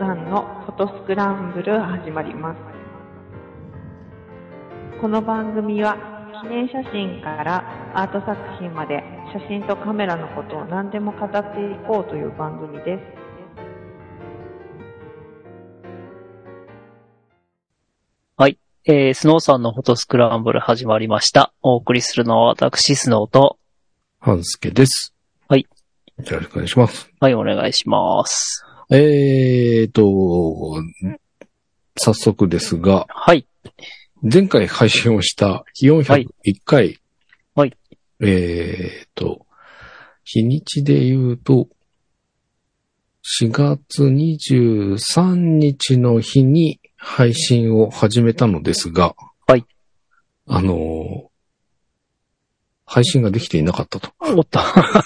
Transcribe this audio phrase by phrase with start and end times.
[0.00, 2.58] さんのフォトスクランブル始まります。
[4.98, 5.94] この番組は
[6.42, 9.02] 記念写真からアート作品まで
[9.34, 13.02] 写真とカメラのことを何でも語っていこうという番組です。
[18.38, 18.58] はい。
[18.86, 21.52] えー、スノーさんのフォトスクランブル始まりました。
[21.60, 23.58] お送りするのは私、スノーと、
[24.18, 25.14] 半助です。
[25.46, 25.60] はい。
[25.60, 25.66] よ
[26.38, 27.10] ろしくお願いします。
[27.20, 28.64] はい、お願いします。
[28.92, 30.82] えーと、
[31.96, 33.46] 早速ですが、はい。
[34.20, 36.26] 前回配信をした401
[36.64, 36.98] 回、
[37.54, 37.76] はい
[38.20, 39.46] えーと、
[40.24, 41.68] 日にちで言うと、
[43.40, 49.14] 4月23日の日に配信を始めたのですが、
[49.46, 49.64] はい。
[50.46, 51.29] あのー
[52.92, 54.10] 配信ができていなかったと。
[54.18, 54.58] おっと。
[54.58, 55.04] あ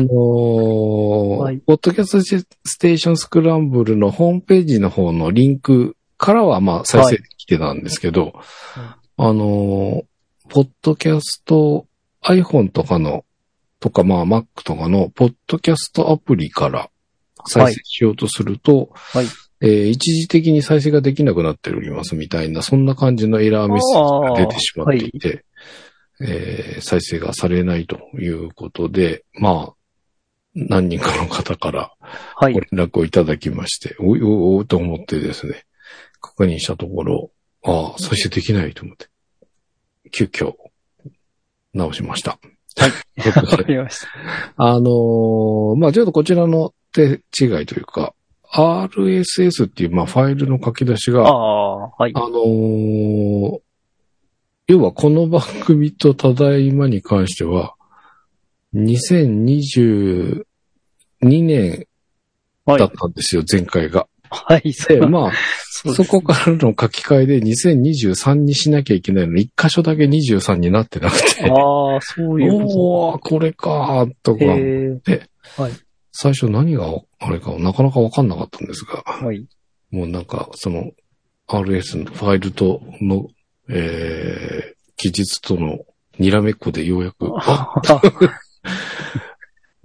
[0.00, 8.32] のーはいポッドキャストステーションスクランブルのホームページの方のリンクからはまあ再生できてたんですけど、
[8.76, 10.02] あのー
[10.48, 11.86] ポッドキャスト
[12.22, 13.24] iPhone とかの、
[13.80, 16.90] とかまあ Mac とかのポッドキャストアプリから
[17.44, 19.26] 再生しようとすると、はい
[19.62, 25.44] えー一時的に再生ができなくなっておりますみたいな、そんな感じのエラーメッセージが出てしまっていて、
[26.20, 29.74] えー再生がされないということで、まあ、
[30.54, 31.92] 何人かの方から
[32.34, 32.60] はいご。
[32.60, 35.64] 連絡をいただきまして、おいおいおいと思ってですね、
[36.20, 37.30] 確認したところ、
[37.64, 39.08] ああ、再生できないと思って、
[40.10, 40.54] 急遽、
[41.74, 42.38] 直しました。
[42.76, 42.92] はい。
[43.36, 44.08] わかでりました。
[44.56, 48.14] あのーまあ、ちょっとこちらの手違いというか、
[48.52, 52.12] RSS っていう、まあ、ファイルの書き出しあが、あ、はい。
[52.14, 53.60] あのー
[54.70, 57.74] 要はこの番組とただいまに関しては、
[58.72, 60.44] 2022
[61.20, 61.88] 年
[62.64, 62.92] はいだっ。
[62.96, 64.06] たんですよ、前回が。
[64.30, 64.72] はい。
[64.88, 65.32] で、まあ、
[65.82, 74.38] そうそこからの書き換えで2023にしなきゃいけないのに、一箇所だけ23になってなくて、ああ、そういうこおー、これかー、とと。
[74.38, 75.28] か、へえ。
[76.12, 76.86] 最初何が
[77.18, 79.48] あれかなかなかわかんなかったんですが、はい。
[79.90, 80.92] もうなんか、その、
[81.48, 83.26] RS のファイルとの、
[83.70, 85.78] えー、記述との
[86.18, 87.26] にらめっこでようやく、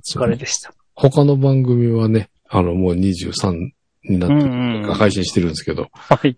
[0.06, 0.74] 疲れでした。
[0.96, 3.72] 他の番組はね、あの、もう23
[4.04, 6.38] になって、うんうん配信してるんですけど、はい。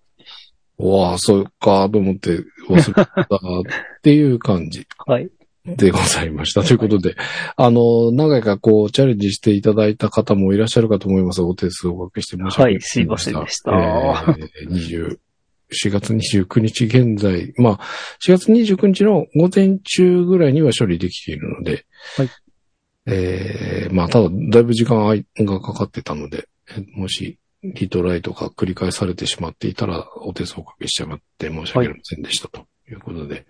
[0.80, 3.08] うわあ、そうか、と思って忘れたっ
[4.02, 5.30] ていう感じ はい。
[5.66, 6.64] でございました。
[6.64, 7.18] ということで、
[7.58, 11.42] あの、何回かこう、チャレンジしていただいた方もいらっしゃるかと思います。
[11.42, 15.18] お手数をおかけして申し訳はいすいませんでしたえー、20
[15.72, 17.80] 4月29日現在、まあ、
[18.26, 21.86] 4月29日の午前中ぐらいには処理できているので、
[22.16, 22.30] はい。
[23.06, 33.46] えー、まあ、ただ、だいぶ時間がかかってたので、えもし、リトライとか繰り返されてしまっていたら、お手数をおかけしちゃって申し訳ありませんでしたということで、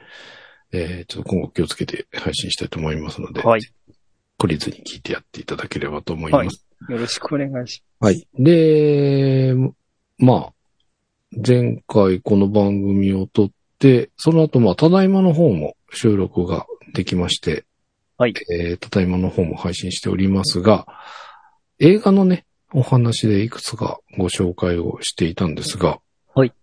[0.72, 3.62] えー、ちょっと今後気をつけて配信したいと思いますので、はい。
[4.40, 6.66] 懲りずに聞いてやっていただければと思います。
[6.90, 8.28] よろしくお願いしはい。
[8.38, 9.56] で、
[10.20, 10.54] まあ、
[11.46, 16.66] 前回この番組を撮って、その後まあ、ただいまの方も収録が
[16.96, 17.66] できまして、
[18.18, 18.34] はい。
[18.52, 20.88] えー、ただいまの方も配信しておりますが、
[21.78, 26.00] 映画のね、お話でいくつかご紹介をしていたんですが、
[26.34, 26.54] はい。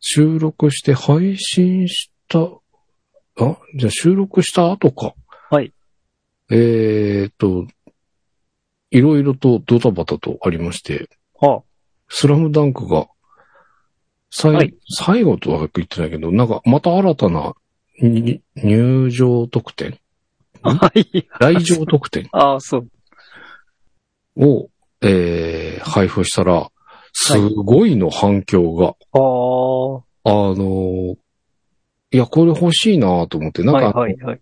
[0.00, 3.56] 収録して配信した、あ？
[3.76, 5.14] じゃあ収録した後か。
[5.48, 5.72] はい。
[6.50, 7.66] えーっと、
[8.90, 11.08] いろいろとドタバタとありまして。
[11.40, 11.62] は
[12.08, 13.08] スラムダンクが、
[14.30, 17.54] 最、はい最後とは言ってないけど、なんかまた新たな
[18.00, 19.98] に入場特典？
[20.62, 20.74] あ。
[20.74, 21.28] はい。
[21.40, 22.28] 来場特典？
[22.32, 22.88] ああ、そう。
[24.36, 24.68] を、
[25.02, 26.70] えー、配布したら、
[27.12, 29.18] すごいの反響が、あ
[30.24, 30.30] あ。
[30.30, 31.16] あのー
[32.10, 34.40] いや、これ欲しいなと思って、なんはいか、はいはい。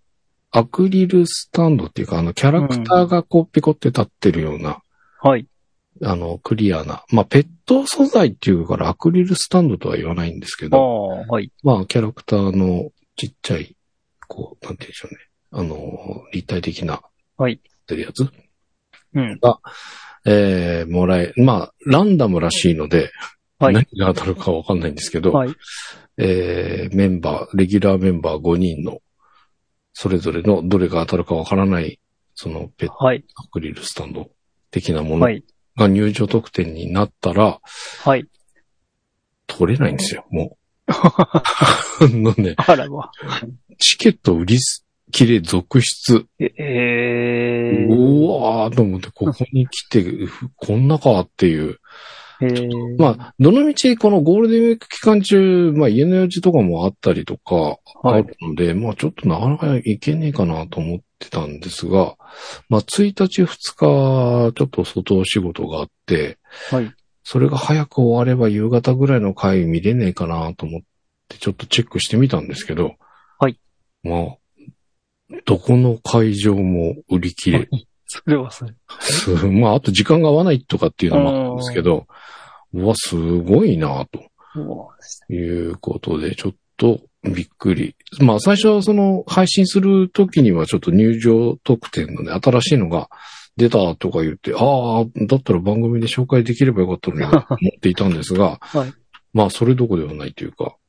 [0.53, 4.81] アクリルスタンドっていうか、あの、キャラクターがこう、ピコって立ってるような、
[5.21, 5.47] はい。
[6.03, 11.53] あの、クリアな、まあ、ペット素材っていうから、アクリルスタンドとは言わないんですけあど、あ、はい。
[11.63, 13.77] まあ、キャラクターのちっちゃい、
[14.29, 15.21] こう、なんて言うんでしょうね。
[15.53, 17.01] あの、立体的な、
[17.37, 17.55] はい。
[17.55, 18.29] ってるやつ
[19.15, 19.41] うん。
[20.27, 23.13] えー、もらえ、まあ、ランダムらしいので、
[23.59, 23.75] はい。
[23.75, 25.55] 何が当たるかわかんないんですけど、はい。
[26.19, 29.01] えー、メンバー、レギュラーメンバー5人の、
[29.93, 32.01] それぞれのどれが当たるかわからない、
[32.35, 33.25] そのペットはい。
[33.37, 34.31] アクリルスタンド
[34.71, 35.43] 的なものはい。
[35.77, 37.61] が入場特典になったら、
[38.05, 38.27] はい。
[39.47, 40.57] 取れないんですよ、も
[40.89, 40.93] う。
[40.93, 41.43] あ
[42.01, 43.11] のね、あらま。
[43.79, 46.27] チケット売りす、綺麗続出。
[46.39, 50.05] え、えー、うわーと思って、ここに来て、
[50.57, 51.79] こんなかっていう。
[52.41, 62.17] えー、まあ、どのみち、このゴールデンウィーク期間中、まあ、家の用事とかもあったりとか、はいあるので、まあ、ちょっとなかなかいけねえかなと思ってたんですが、
[62.69, 66.39] まあ、1日2日、ちょっと外仕事があって、
[66.71, 66.93] はい。
[67.25, 70.81] それが早く終われば夕方ぐらいの回見れねえかなと思っ
[71.29, 72.95] て、ちょっとチェックしてみたんですけど、
[73.39, 73.59] はい。
[74.03, 74.37] まあ、
[75.45, 77.69] どこの会場も売り切れ。
[78.07, 78.75] それはそれ。
[79.01, 82.07] すまあ、あと時間が合わないとかっていうのもあるんですけど、
[82.73, 87.01] うわ、すごいなということで、ちょっと
[87.33, 87.97] びっくり。
[88.21, 93.09] まあ、最初はその配信するときにはちょっと入場特典のね、新しいのが
[93.57, 98.93] 出たとか言って、ああ、だったら番組で紹介できればよかったのにと思っていたんですが、 はい。
[99.33, 100.77] まあ、それどころではないというか、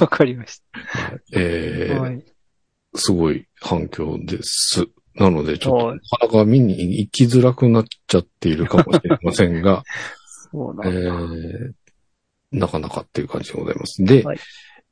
[0.00, 0.62] わかりまし
[1.32, 2.02] えーた。
[2.02, 2.24] はい。
[2.94, 4.86] すごい反響です。
[5.14, 9.90] なので、ちょっと、はいなかなか見に行きづらくなっちゃっているかもしれませんが、え
[10.52, 11.00] そうなんだ。
[11.00, 11.72] ー
[12.52, 14.02] なかなかっていう感じでございます。
[14.04, 14.38] で、はい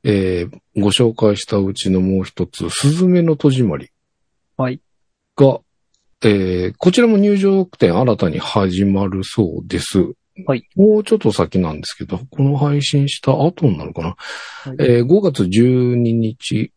[0.04, 3.90] えーご紹介したうちのもう一つ、すずめの戸締まり
[4.56, 4.80] はい。
[5.36, 5.60] が、
[6.22, 10.12] えーこちらも入場点新たに始まるそうです。
[10.46, 10.68] はい。
[10.76, 14.08] もうちょっと先なんですけど、この配信した後になるかな。
[14.08, 16.72] はいえー5月12日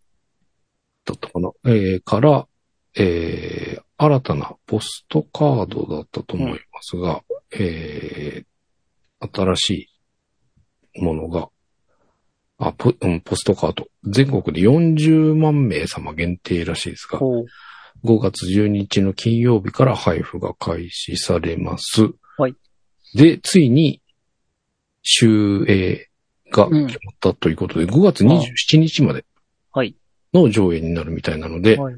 [1.05, 1.51] だったかな。
[1.65, 2.47] えーから、
[2.95, 7.21] えー新たなポストカードだったと思いますが、
[7.51, 9.87] えー新しい
[10.95, 11.49] ものが、
[12.57, 13.87] あ、ポ,、うん、ポストカード。
[14.03, 17.45] 全国で40万名様限定らしいですが、ほう。
[18.03, 22.09] 5月12日の金曜日から配布が開始されます。
[22.37, 22.55] はい。
[23.15, 24.01] で、ついに、
[25.03, 26.09] 終映
[26.51, 29.25] が決まったということで、5月27日まで
[29.71, 29.95] はい。
[30.33, 31.95] の上映になるみたいなので、はい。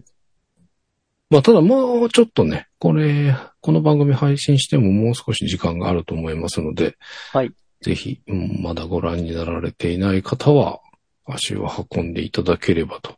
[1.30, 6.98] まあ、ただもうちょっとね、これ、この番組配信してももう少し時間があると思いますので、
[7.32, 7.52] はい。
[7.82, 10.80] ぜひ、うんまだご覧になられていない方は、
[11.26, 13.16] 足を運んでいただければと。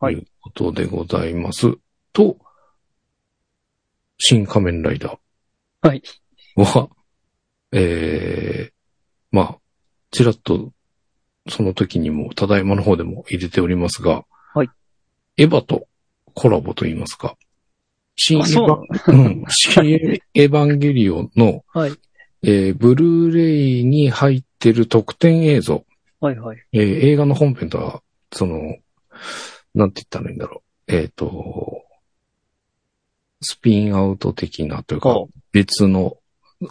[0.00, 1.76] はいいうことでございます。
[2.12, 2.38] と、
[4.18, 5.88] 新仮面ライダー。
[5.88, 6.02] はい。
[6.56, 6.88] は、
[7.72, 8.72] ええ
[9.30, 9.58] まあ、
[10.10, 10.72] ちらっと、
[11.48, 14.24] その時にも、ただいまの方でも入れておりますが、
[14.54, 14.70] はい。
[15.36, 15.88] エヴァと
[16.34, 17.36] コラボと言いますか。
[18.16, 21.92] 新エあ、ヴァ、うん、新エヴァンゲリオンの、はい。
[22.42, 25.84] えーブルーレイに入ってる特典映像。
[26.20, 26.58] はいはい。
[26.72, 28.02] えー映画の本編とは、
[28.32, 28.76] その、
[29.74, 30.92] なんて言ったらいいんだろう。
[30.94, 31.84] えっ、と、
[33.40, 36.16] スピンアウト的なというか、は別の、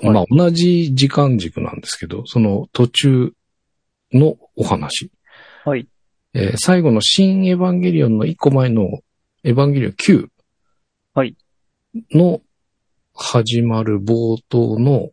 [0.01, 3.33] いまあ同じ時間軸なんですけど、その途中
[4.11, 5.11] のお話。
[5.65, 5.87] はい。
[6.33, 9.01] えー最後の新エヴァンゲリオンの一個前の
[9.43, 10.27] エヴァンゲリオン9。
[11.13, 11.35] はい。
[12.11, 12.41] の
[13.13, 15.09] 始まる冒頭の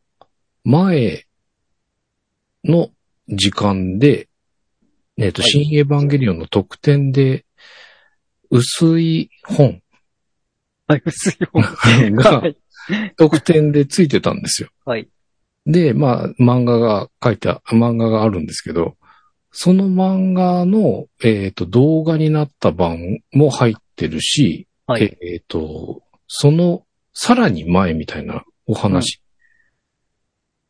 [0.64, 1.26] 前
[2.64, 2.90] の
[3.28, 4.28] 時間で、
[5.16, 7.44] えっ、と、はい新エヴァンゲリオンの特典で、
[8.50, 9.82] 薄い本
[10.86, 11.48] はい、薄いよ。
[12.16, 12.56] がはい。
[13.16, 14.68] 特典でついてたんですよ。
[14.84, 15.08] はい。
[15.66, 18.96] で、まあ、漫画が書いてあ、漫画があるんですけど、
[19.50, 25.16] その漫画の、えっ、と、動画になった版も入ってるし、はい。
[25.22, 29.20] えっ、と、その、さらに前みたいなお話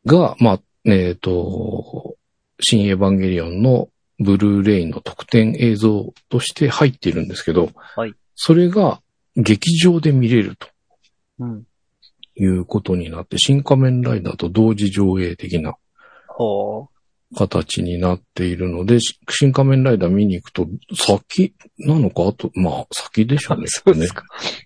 [0.05, 2.15] が、まあ、えっ、と、
[2.59, 9.01] 新エヴァンゲリオンのブルーレイの特典映像として入っているんですけど、はいそれが
[9.37, 10.67] 劇場で見れると
[11.39, 11.63] うん。
[12.37, 15.75] いうことになって、新仮面ライダーと同時上映的な
[16.27, 16.89] ほ
[17.35, 23.67] 形になっているので、し新仮面ライダー見に行くと、先なのかあと、まあ、先でしょうね。
[23.69, 24.23] そうですか。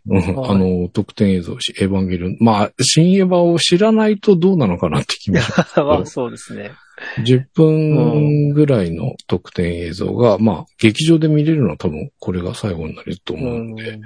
[0.07, 2.37] あの、特典映像し、エヴァンゲリオン。
[2.39, 5.79] まあ、新エヴァを知らないとどうなのかなって気もします。
[5.81, 6.71] まあ、そうですね。
[7.19, 13.99] 10分ぐらいの特典映像が、まあ、劇場で見れるのは多分これが最後になると思うので、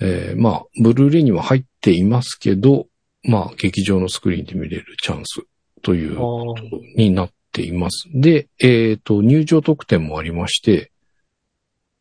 [0.00, 2.86] えーまあ、ブルーレイには入っていますけど、
[3.24, 5.42] まあ、劇場のスクリーンで見れるチャンス
[5.82, 8.08] ということになっています。
[8.12, 10.90] で、えっ、と、入場特典もありまして、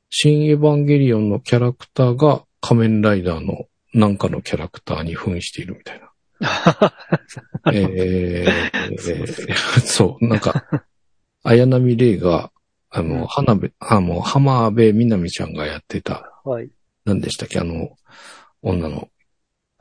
[0.10, 6.10] 新エヴァンゲリオンのキャラクターが仮面ライダーのなんかのキャラクターに扮しているみたいな。
[7.74, 10.86] えー そう、なんか、
[11.44, 12.52] 綾波レイが、
[12.90, 16.70] あの、花部、あの、浜辺美波ちゃんがやってた、はい。
[17.06, 17.98] 何でしたっけ、あの、
[18.62, 19.10] 女の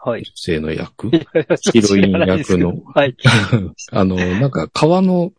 [0.05, 0.25] はい。
[0.25, 1.11] 女性の役？
[1.73, 3.17] ヒヒロイン役のはい。
[3.93, 5.33] あの、なんか、革の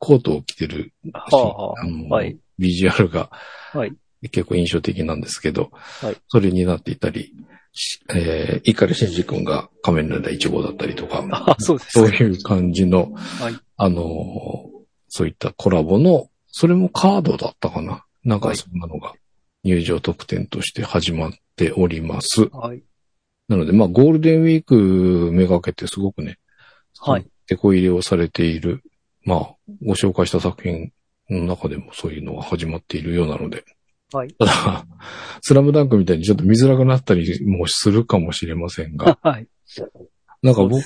[0.00, 3.30] コートを着てる、はあはあの、はいビジュアルが、
[3.72, 3.92] はい
[4.32, 7.32] 結構印象的なんですけど、はいそれになっていたり、
[7.72, 12.16] しえー、碇慎二君が仮面ライダー1号だったりとか、 あ、そうですそうね。
[12.16, 13.54] いう感じの、はい。
[13.76, 14.80] あのー
[15.12, 18.04] そういったコラボの、それもカードだったかな？
[18.24, 19.12] なんかそんなのが
[19.64, 22.48] 入場特典として始まっております。
[22.52, 22.82] はい。
[23.48, 26.38] なので、まあ、ゴールデンウィークめがけてすごくね、
[27.00, 27.26] はい。
[27.48, 28.84] 手こ入れをされている、
[29.24, 30.92] まあ、ご紹介した作品
[31.28, 33.64] の中でもそういうのが始まっているようなので、
[34.12, 34.32] はい。
[34.34, 34.86] ただ、
[35.40, 39.46] スラムダンクみたいにちょっと見づらくなったりもするかもしれませんが、 はい。
[40.42, 40.82] なんか僕。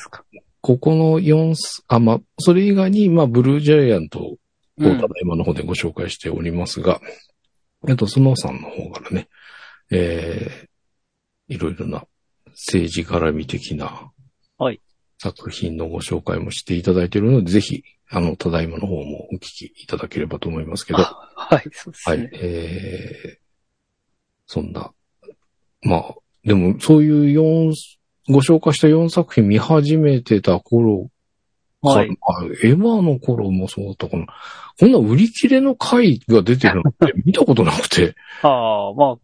[0.60, 4.36] ここの4す、あ、まあ、それ以外に、まあ、ブルージャイアントを
[4.78, 7.00] うんただいまの方でご紹介しておりますが、
[7.86, 9.28] えっと、スノーさんの方からね、
[9.90, 12.04] えー、いろいろな
[12.48, 14.10] 政治絡み的な、
[14.58, 14.80] はい
[15.18, 23.37] 作品のご紹介もしていただいているので、ぜひ、あの、ただいまの方もお聞きいただければと思いますけど、あはい、そうですはいね。、えー、
[24.47, 24.92] そんな、
[25.83, 27.75] まあ、でも、そういう四
[28.28, 31.11] ご紹介した4作品見始めてた頃
[31.85, 32.09] はい。
[32.09, 34.26] あエヴァの頃もそうだったかな。
[34.80, 38.14] こんな売り切れの回が出てるのって見たことなくて。
[38.42, 39.18] ああ、ま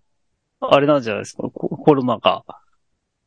[0.61, 1.45] あ、あれなんじゃないですか。
[1.45, 2.45] ココロナが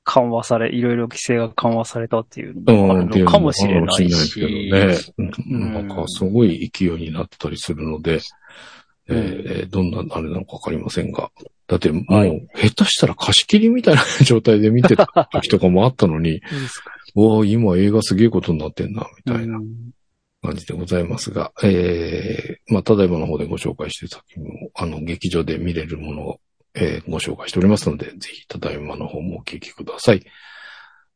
[0.03, 4.11] 緩和され、いろいろ規制が緩和されたっていうのもあるのかもしれないし。
[4.11, 5.33] かもしれないですけどね。
[5.49, 8.19] うんなんかすごい勢いになってたりするので、
[9.09, 11.31] えうんーどんなあれなのかわかりませんが。
[11.67, 19.93] だってもう、はい下手したら貸し切りみたいな状態で見てた時とかもあったのに、そうですかうわ今映画すげえことになってんな、みたいなうん
[20.43, 26.39] 感じでございますが、えー、まあ、ただいまの方でご紹介している作品も、あの、劇場で見れるものを、
[26.75, 30.25] えーご紹介しておりますので、ぜひ、ただいまの方もお聞きください。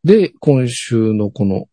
[0.03, 1.67] で、今週のこの、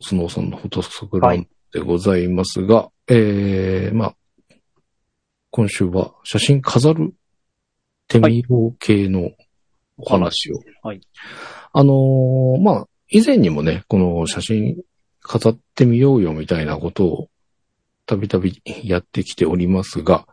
[0.00, 4.14] スノーさんのフォトスクランでございますが、えー、まあ、
[5.50, 7.14] 今週は写真飾る
[8.08, 9.30] 手見よう系の
[9.96, 10.60] お話を。
[10.82, 11.00] はい。
[11.72, 14.76] あのーまあ、以前にもね、この写真
[15.20, 17.28] 飾ってみようよみたいなことを
[18.06, 20.26] たびたびやってきておりますが、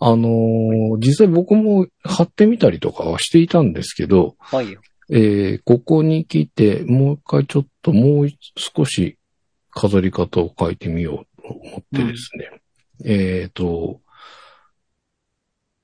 [0.00, 4.76] あのー実際僕も貼ってみたりとかはしていたんですけど、はい。
[5.10, 9.18] えーここに来て、もう一回ちょっともう少し
[9.70, 12.60] 飾り方を変えてみようと思ってですね。
[13.04, 14.00] えっ、と、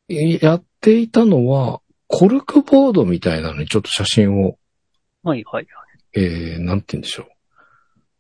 [0.09, 4.57] えやっていたのは、コルクボードみたいなのにちょっと写真を、
[5.23, 5.67] はい、はい。
[6.15, 7.27] えー、なんて言うんでしょう。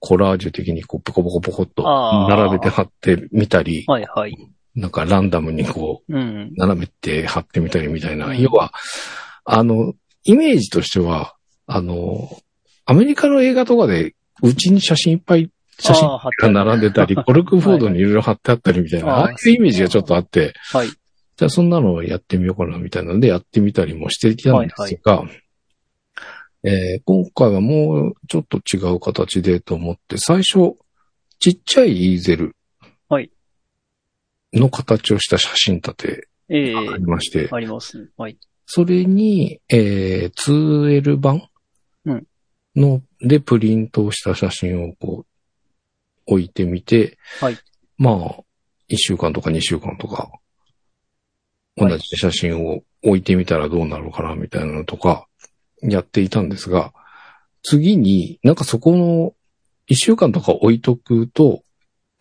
[0.00, 1.82] コラージュ的にこう、ポコポコポコっと
[2.28, 4.36] 並べて貼ってみたり、はい、はい。
[4.76, 6.52] なんかランダムにこう、うん。
[6.56, 8.26] 斜めて貼ってみたりみたいな。
[8.26, 8.72] うん要は、
[9.44, 11.34] あの、イメージとしては、
[11.66, 12.28] あの、
[12.84, 20.88] アメリカの映画とかで、うちに写真いっぱい写真がる並んでたり、 コルクフォードにいろいろ貼ってあったりみたいな、はいああいうイメージがちょっとあって、はい。
[20.88, 25.24] じゃあそんなのをやってみようかなみたいなのでやってみたりもしてきたんですが、
[26.64, 30.76] えー今回はもうちょっと違う形でと思って、最初、
[31.38, 32.54] ちっちゃいイーゼルはい
[34.52, 38.08] の形をした写真立てええがありまして、ありますね。
[38.16, 38.38] はい。
[38.66, 41.48] それに、えー、2L 版
[42.04, 42.26] うん
[42.76, 47.56] の、でプリントをした写真をこう、置いてみて、はい
[47.96, 48.14] まあ、
[48.90, 50.30] 1週間とか2週間とか、
[51.76, 55.26] 同はいじ写真を置いてみたらどうなるかな、みたいなのとか、
[55.82, 56.92] やっていたんですが、
[57.62, 59.34] 次に、なんかそこの、
[59.88, 61.62] 1週間とか置いとくと、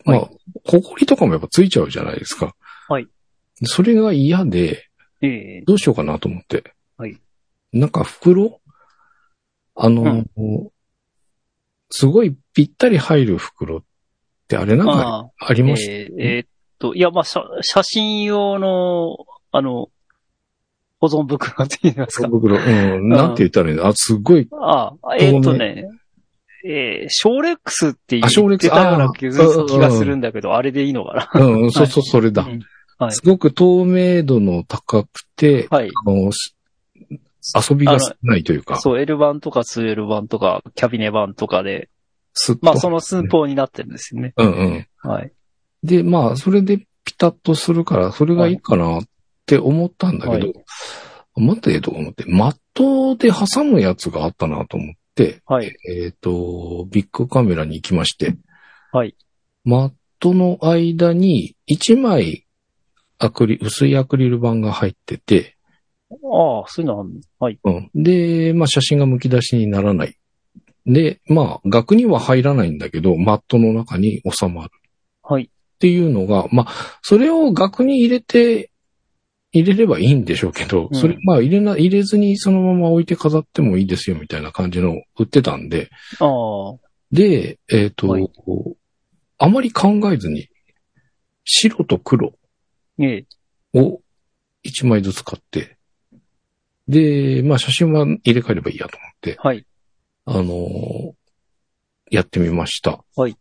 [0.05, 0.29] まあ、は
[0.63, 2.55] ほこりとかもやっぱついちゃうじゃないですか。
[2.87, 3.07] はい。
[3.63, 4.85] それが嫌で、
[5.21, 6.73] ええどうしようかなと思って。
[6.97, 7.17] はい。
[7.73, 8.61] なんか袋？
[9.75, 10.23] あの、
[11.89, 13.83] すごいぴったり入る袋っ
[14.47, 16.47] てあれなんかありました、えーえーっ
[16.79, 19.17] と、いや、まあ、写写真用の、
[19.51, 19.89] あの、
[20.99, 22.29] 保存袋って言いますか。
[22.29, 22.57] 袋。
[22.57, 22.59] う
[22.99, 23.09] ん。
[23.09, 24.47] なんて言ったらいいのあ、すごい。
[24.51, 25.89] ああ、えーっとね、
[26.67, 32.43] えー、ショーレックスって言あショーレックスってたようなあ気がするんだけど、あれでいいのかうん、そうそう、それだ。
[32.43, 35.77] うんはいすごく透明度の高くて、な。
[35.79, 35.89] はい。
[35.89, 36.55] あの、し
[37.69, 41.89] 遊びが少ないというか、そう、L 版とか 2L 版とか、キャビネ版とかで。
[42.61, 44.33] まあ、その寸法になってるんですよね。
[44.37, 44.87] うんうん。
[45.09, 45.31] はい。
[45.83, 49.01] で、まあ、それでピタッとするから、それがいいかなっ
[49.45, 50.53] て思ったんだけど、は
[51.35, 54.97] 待てと思って、マットで挟むやつがあったなと思って、
[55.45, 55.75] はい。
[55.89, 58.35] えっ、と、ビッグカメラに行きまして、
[58.91, 59.15] はい。
[59.63, 62.45] マットの間に1枚
[63.17, 65.55] アクリ、薄いアクリル板が入ってて、
[66.11, 67.19] ああ、そういうのあるの？
[67.39, 67.59] はい。
[67.63, 67.89] うん。
[67.95, 70.17] で、まあ写真が剥き出しにならない。
[70.85, 74.69] で、まあ額には入らないんだけど、マットの中に収まる。
[75.23, 75.45] はい。
[75.45, 78.71] っていうのが、まあ、それを額に入れて
[79.59, 86.75] 入れればいいんでしょうけど、うんそれ、まあ入れな、入れずにそのまま置いて飾ってもいいですよみたいな感じのを売ってたんで、ああ。
[87.11, 88.29] で、えっ、と、はい
[89.37, 90.47] あまり考えずに、
[91.43, 92.33] 白と黒
[92.99, 93.25] え
[93.73, 93.79] え。
[93.79, 93.99] を
[94.65, 95.77] 1枚ずつ買って、
[96.87, 99.65] で、まあ写真は入れ替えればいいやと思って、はい。
[100.25, 101.13] あのー
[102.11, 103.03] やってみました。
[103.15, 103.37] はい。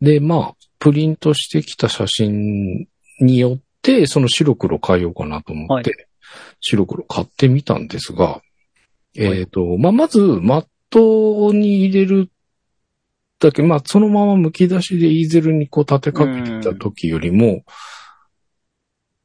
[0.00, 2.88] で、まあ、プリントしてきた写真
[3.20, 5.96] によって、その白黒変えようかなと思って、は
[6.60, 8.42] 白黒買ってみたんですが、
[9.14, 12.30] えっ、と、まあ、まず、マットに入れる
[13.38, 17.62] だけ、まあ、そのまま剥き出しでイーゼルにこう立てかけてた時よりも、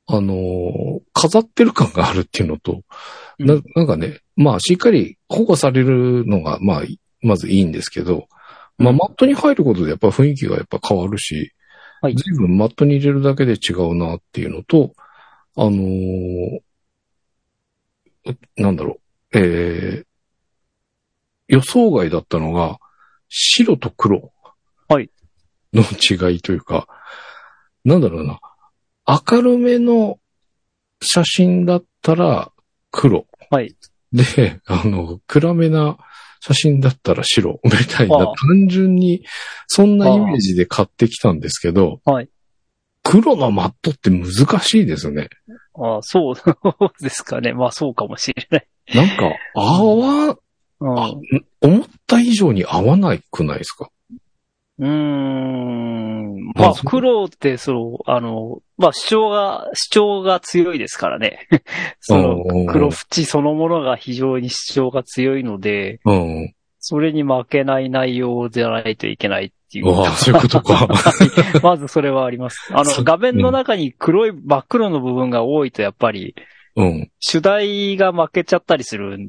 [0.08, 2.82] あのー飾ってる感があるっていうのと、
[3.38, 3.63] なうん。
[3.75, 6.82] なんかね、まあ、しっかり保護されるのが、まあ、
[7.22, 8.27] まずいいんですけど、
[8.77, 8.98] まあ、うん。
[8.98, 11.53] マットに入ることでやっぱ雰囲気がやっぱ変わるし、
[12.01, 14.93] はい随分マットに入れるだけで違うなっていうのと、
[15.55, 16.60] あのー
[18.55, 19.00] なんだろ
[19.34, 20.05] う、えー、
[21.48, 22.77] 予想外だったのが、
[23.29, 24.31] 白と黒
[24.88, 25.10] はい
[25.74, 26.88] の違いというか、
[27.86, 28.39] なんだろうな、
[29.08, 30.20] 明るめの
[31.01, 32.51] 写真だったら
[32.91, 33.25] 黒。
[33.50, 33.75] はい。
[34.13, 35.98] で、あの、暗めな
[36.42, 39.24] 写真だったら白みたいな、単純に
[39.68, 42.30] そんなイメージで買ってきたんですけど、はい。
[43.04, 45.30] 黒のマットって難しいですね。
[45.76, 46.36] ああ、そう
[47.02, 47.54] ですかね。
[47.54, 48.68] まあそうかもしれない。
[48.94, 50.38] なんか、合わ、
[50.80, 51.14] うんあ
[51.62, 53.90] 思った以上に合わないくないですか？
[54.82, 56.52] うーん。
[56.56, 61.48] まあまあ、黒って、その、あの、まあ、主張が、主張が強いですからね。
[62.02, 66.54] その黒縁そのものが非常に主張が強いので、うん。
[66.80, 69.96] それに負けない内容じゃないといけないっていう。
[69.96, 70.88] ああ、そういうことか。
[71.62, 72.74] まずそれはあります。
[72.74, 76.34] あの、画面の中に黒い、真っ黒の部分が多いと、やっぱり、
[76.76, 77.12] うん。
[77.20, 79.20] 主題が負けちゃったりする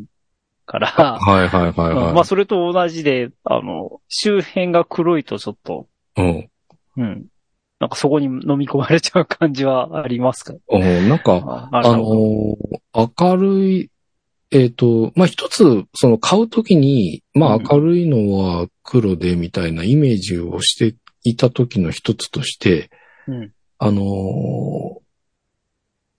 [0.72, 2.08] から、はいはいはいはい。
[2.08, 6.50] うんまあ、それと同じで、あの、周辺が黒いとちょっと、うん。
[6.96, 7.26] うん。
[7.78, 10.54] なんかそこに飲み込まれちゃう感じはありますか？
[10.70, 11.08] うん。
[11.08, 12.56] なんか、ああのー
[12.94, 13.90] 明るい、
[14.50, 22.90] えっ、と、まあ、一つ、その買うときに、まあ、うん明るいのは黒でみたいなイメージをしていた時の一つとして、
[23.28, 23.52] うん。
[23.78, 25.02] あのー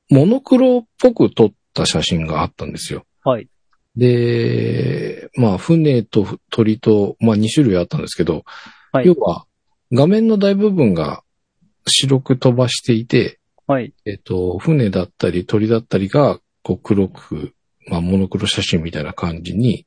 [0.09, 3.05] モノクロっぽく撮った写真があったんですよ。
[3.23, 3.47] はい。
[3.95, 8.43] で、まあ、船と鳥と、まあ、2種類あったんですけど、
[8.91, 9.45] はい要は、
[9.91, 11.23] 画面の大部分が
[11.87, 13.93] 白く飛ばしていて、はい。
[14.05, 17.53] えっと、船だったり鳥だったりが、こう黒く、
[17.87, 19.85] まあ、モノクロ写真みたいな感じに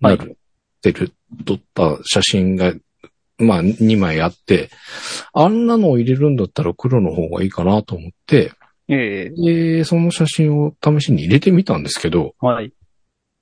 [0.00, 0.38] なる、
[0.82, 1.12] てる、
[1.44, 2.72] 撮った写真が、
[3.38, 4.70] まあ、2枚あって、
[5.32, 8.52] あんなのを入れるんだったら黒の方がいいかなと思って、
[8.88, 12.72] ええで、その写真を試しに入れてみたんですけど、はい。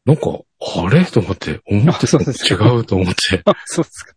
[0.07, 1.05] なんか、あれ？
[1.05, 4.15] と思って、思ってた違うと思って、 あ、そうですか。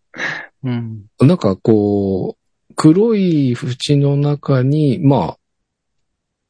[0.63, 1.05] うん。
[1.19, 2.37] なんかこ
[2.69, 5.37] う、黒い縁の中に、ま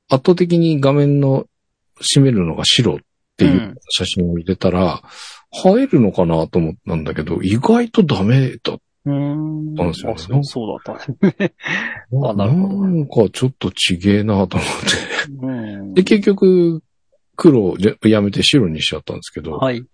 [0.10, 1.46] あ、圧倒的に画面の
[2.02, 2.98] 占めるのが白っ
[3.38, 5.02] ていううん写真を入れたら、
[5.66, 9.74] 映えるのかなと思ったんだけど、意外とダメだっうーん。
[9.76, 11.54] ですよねあそうそうだったね。
[12.12, 12.18] た。
[12.30, 14.70] あなるほどなんかちょっとちげえなと思っ
[15.30, 15.46] て。
[15.46, 16.84] うんで、結局、
[17.40, 19.86] 黒やめて白にしちゃったんですけど、はい。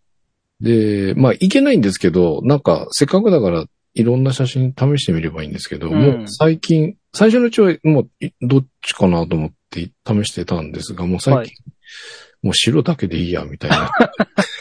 [0.62, 11.52] で、まあ、いけないんですけど、なんか、せっかくだから、いろんな写真試してみればいいんですけど、うんもう最近、最初のうちはもう、いどっちかなと思って試してたんですが、もう最近、はい
[12.46, 13.92] もう白だけでいいや、みたいな。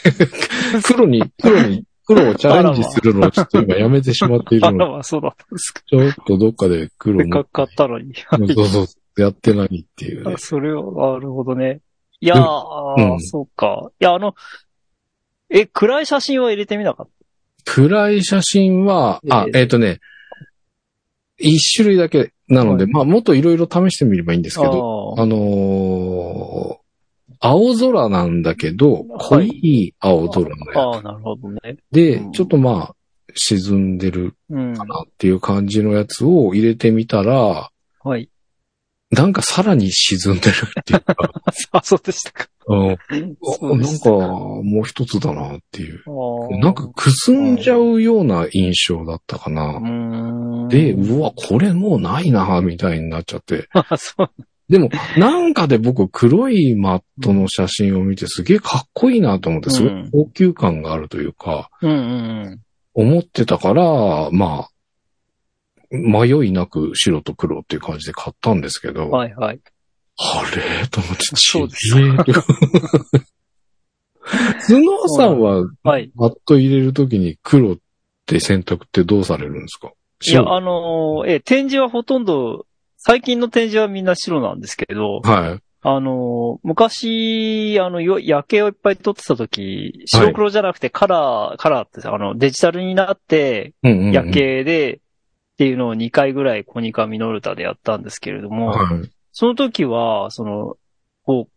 [0.85, 5.81] 黒に、黒に、黒をチャレンジするのをちょっと今やめてしまっているので、まあ、そうだったんですか。
[5.85, 8.15] ちょっとどっかで黒もかく買ったのに。
[8.55, 10.37] そうそう、やってないっていうねあ。
[10.39, 11.81] それは、なるほどね。
[12.25, 13.91] いやー、うんそうか。
[13.99, 14.35] いや、あの、
[15.49, 17.07] え、暗い写真は入れてみなかっ
[17.65, 19.99] 暗い写真は、あ、えええっ、とね、
[21.37, 26.85] 一種類だけなので、はいまあ、もっといろいろ試してみればいいんですたけど、ああのー
[27.41, 31.75] 青空なんだけど、濃い青空のやああ、なるほどね。
[31.75, 32.95] つでうん、ちょっとまあ、
[33.35, 34.73] 沈んでるうん。
[34.73, 37.69] かなっていう感じのやつを入れてみたら、
[38.03, 38.29] はい。
[39.11, 41.15] なんかさらに沈んでるっていうか、
[41.71, 42.47] あ、 そうでしたか。
[42.67, 42.87] うん
[43.79, 46.01] なんかもう一つだなっていう。
[46.59, 50.67] なんかくすんじゃうような印象だったかな。
[50.69, 53.67] で、うわ、これもうないな、みたいになっちゃって。
[53.71, 54.31] あ、 そう。
[54.67, 61.69] でも、なんかで僕、黒いマットの写真を見てすげえかっこいいなと思って、すごい高級感があるというか、
[62.95, 64.69] 思ってたから、まあ、
[65.95, 69.11] 迷いなく白と黒っていう感じで買ったんですけど、うん。
[69.11, 69.59] はいはい。
[70.17, 70.87] あれ？
[70.87, 72.11] と思って、そうですちげえ
[74.59, 76.11] スノーさんは、はい。
[76.15, 77.77] バット入れるときに黒っ
[78.25, 79.91] て選択ってどうされるんですか？
[80.25, 82.65] いや、あのーえ、展示はほとんど、
[82.97, 85.59] 最近の展示はみんな白なんですけど、はい。
[85.87, 94.31] あのー昔、あの、よ夜景をいっぱい撮ってた時、白黒じゃなくてカラー、カラーってさあの、デジタルになって、うんうんうん夜。
[94.31, 95.01] 景で、
[95.55, 99.09] っていうのを2回ぐらいコニカミノルタでやったんですけれども、はい。
[99.31, 100.75] その時は、その、
[101.23, 101.51] こう、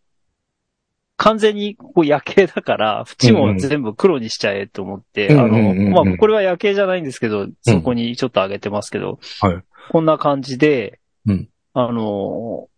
[1.16, 5.90] 完全にこう夜景だから、縁も全部黒にしちゃえと思って、うんあうんうんうん。
[5.90, 9.64] の、まあ、これは夜景じゃないんですけど、そこにちょっと上げてますけど、はい。
[9.90, 11.48] こんな感じで、うん。
[11.74, 12.68] あの、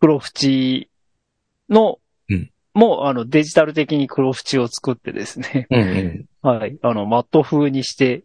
[0.00, 0.88] 黒縁
[1.68, 2.50] の、うん。
[2.74, 6.26] もう、あの、デジタル的に黒縁を作ってですね、うんうん。
[6.42, 8.24] はい、あの、マット風にしてうん。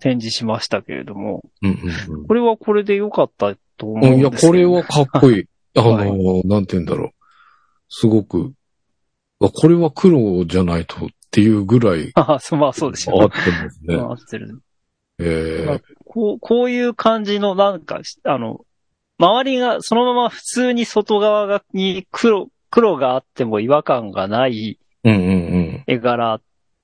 [0.00, 4.00] 展示しましたけれども、うんうんこれはこれで良かったと思うん。
[4.30, 5.44] ですけどこれはかっこいい。
[5.76, 7.10] あの、はいなんて言うんだろう。
[7.88, 8.52] すごく、
[9.40, 13.22] あこれは黒じゃないとっていうぐらい あそうまあそうですよね。
[13.22, 13.94] 合ってますね。
[13.96, 14.62] 合ってる。
[15.18, 18.64] えまあこう、こういう感じのなんか、あの、
[19.18, 25.32] 周りがそのまま普通に外側がに黒、黒があっても違和感がないー、うんうんう
[25.78, 25.84] ん。
[25.86, 26.40] 絵柄っ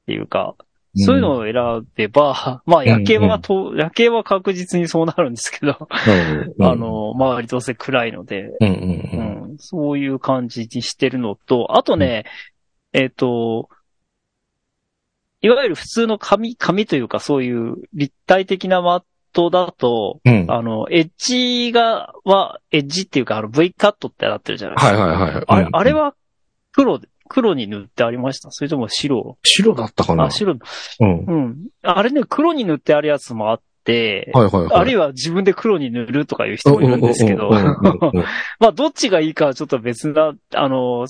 [0.07, 0.55] ていうか、
[0.95, 5.89] そういうのを選べば、 まあ夜景はと、夜景は確実にそうなるんですけど、
[6.61, 8.51] あ、の、周りどうせ暗いので、
[9.59, 12.25] そういう感じにしてるのと、あとね、
[12.93, 13.71] えっ、と、
[15.41, 19.03] いわゆる普通の紙、紙というかそういう立体的なマッ
[19.33, 20.47] トだと、うん。
[20.49, 24.99] あの、エッジが、は、エッジっていうか、あの V カットってなってるじゃないですか。
[24.99, 25.45] はいはいはい。
[25.47, 25.69] あれうん。
[25.73, 26.15] あれは
[26.71, 28.51] 黒で、黒に塗ってありました？
[28.51, 29.39] それとも白？
[29.43, 30.25] 白だったかな？
[30.25, 30.53] あ、白。
[31.01, 31.25] うん。
[31.25, 31.57] うん。
[31.83, 34.73] あれね、黒に塗ってあるやつもあって、はいはいはい。
[34.75, 37.49] あるいは自分で黒に塗るとかいう人もいるんですけど、
[38.61, 41.07] まあ、どっちがいいかはちょっと別な、あの、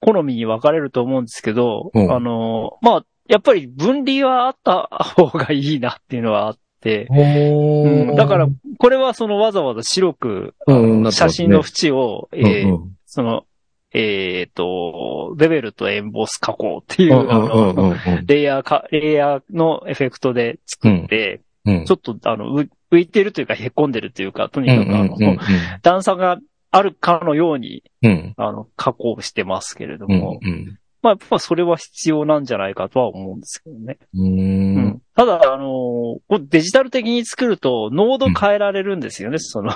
[0.00, 10.54] 好みに分かれると思うんですけど、うんあの、まあ、やっぱり分離はあった方がいいなっていうのはあって、うんだから、これはそのわざわざ白く、
[11.12, 13.44] 写真の縁を、えーうんうんその、
[13.92, 17.10] えっ、と、ベベルとエンボス加工っていう、
[18.26, 21.84] レイヤーか、レイヤーのエフェクトで作って、うん。
[21.84, 25.38] ちょっと、あの、う浮いてるというか、へっこんでるというか、とにかく、あの、うんうん
[25.82, 26.38] 段差が
[26.70, 28.34] あるかのように、うん。
[28.36, 33.98] あの、加工してますけれどうんも、うんまあ、やっぱそれは必要なんじゃないかとは思うんですけどね。
[34.14, 34.20] うん。
[34.22, 34.78] ううん。
[34.78, 35.02] ん。
[35.16, 39.70] ただ、あのデジタル的に作ると、濃度変えられるんですよね、その、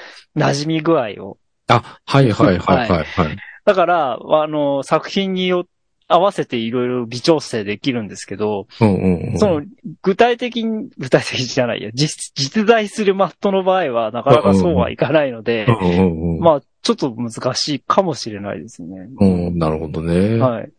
[0.36, 1.38] 馴染み具合を。
[1.68, 3.36] あ、はいはいはいはいはい。
[3.64, 5.66] だから、あの、作品によ
[6.10, 9.38] 合わせていろいろ微調整できるんですけど、うんうんうん。
[9.38, 9.62] その、
[10.02, 16.40] 具体的に、具体的じゃないや、実、実在するマットの場合は、なかなかそうはいかないのでう、んうんうん。
[16.40, 19.08] まあ、ちょっと難しいかもしれないですね。
[19.20, 20.36] うん、なるほどね。
[20.38, 20.72] はい。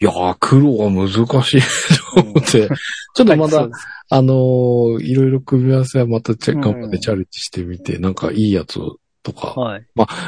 [0.00, 1.10] いやー、黒は難
[1.44, 1.60] しい
[2.16, 2.68] と思って、
[3.14, 3.70] ちょっとまだはい
[4.08, 8.78] あのーいろいろ組み合わせはまたチェックアップうんでチャレンジしてみて、なんかいいやつ
[9.22, 9.86] とか、はい。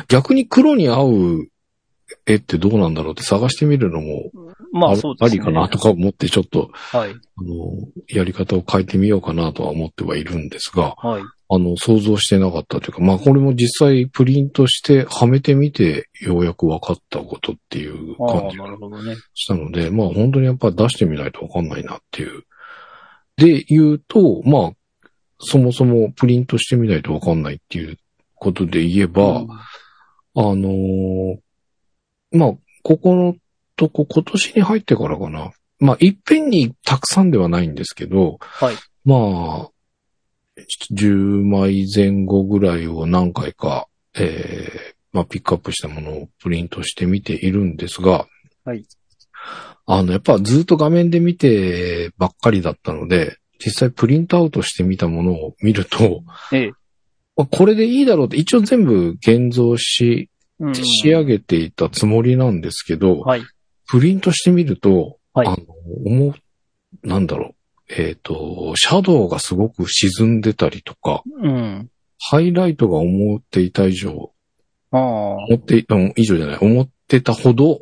[0.09, 1.49] 逆に黒に合う
[2.27, 4.31] 絵ってどうなんだろうって探してみるのも、
[4.73, 5.41] まあ、あそうですね。
[5.41, 7.11] ありかなとか思ってちょっと、はい。
[7.11, 11.23] あの、やり方を変えてみようかなとは思ってはいるんですが、はい。
[11.23, 18.67] あの、想像してなかったというか、まあこれも実際プリントしてはめてみて、ようやく分かったことっていうああ、感じが。
[19.35, 22.45] したので、まあ本当にやっぱ出してみないと分かんないなっていう。
[23.37, 24.73] で言うと、まあ、
[25.39, 27.99] そもそもプリントしてみないと分かんないっていう
[28.35, 29.51] ことで言えば、うん
[30.37, 31.39] あのー
[32.35, 33.37] まあ、ここの
[33.77, 35.53] とこ、今年に入ってからかな。
[35.79, 38.77] まあ、いっぺんにたくさんではないんですけど、はい。
[39.05, 39.71] まあ、
[40.93, 48.27] 10枚前後ぐらいを何回か、えーまあ、ピックアップしたものをプリントしてみているんですが、
[48.65, 48.85] はい。
[49.87, 56.73] あの、やっぱずっと画面で見てばっかりだったので、実際プリントアウトしてみたものを見ると、ええ。
[57.37, 60.31] まあこれでいいだろうって、一応全部現像し、
[60.69, 63.43] うん仕上げていたつもりなんですけど、はい。
[63.87, 65.47] プリントしてみると、はい。
[65.47, 65.57] あの、
[66.07, 67.55] 思う、なんだろう、
[67.89, 71.91] えっ、と、シャドウがすごく沈んでたりとか、うん。
[72.19, 74.33] ハイライトが思っていた以上、
[74.91, 75.01] ああ。
[75.01, 77.81] 思って、うん、以上じゃない、思ってたほど。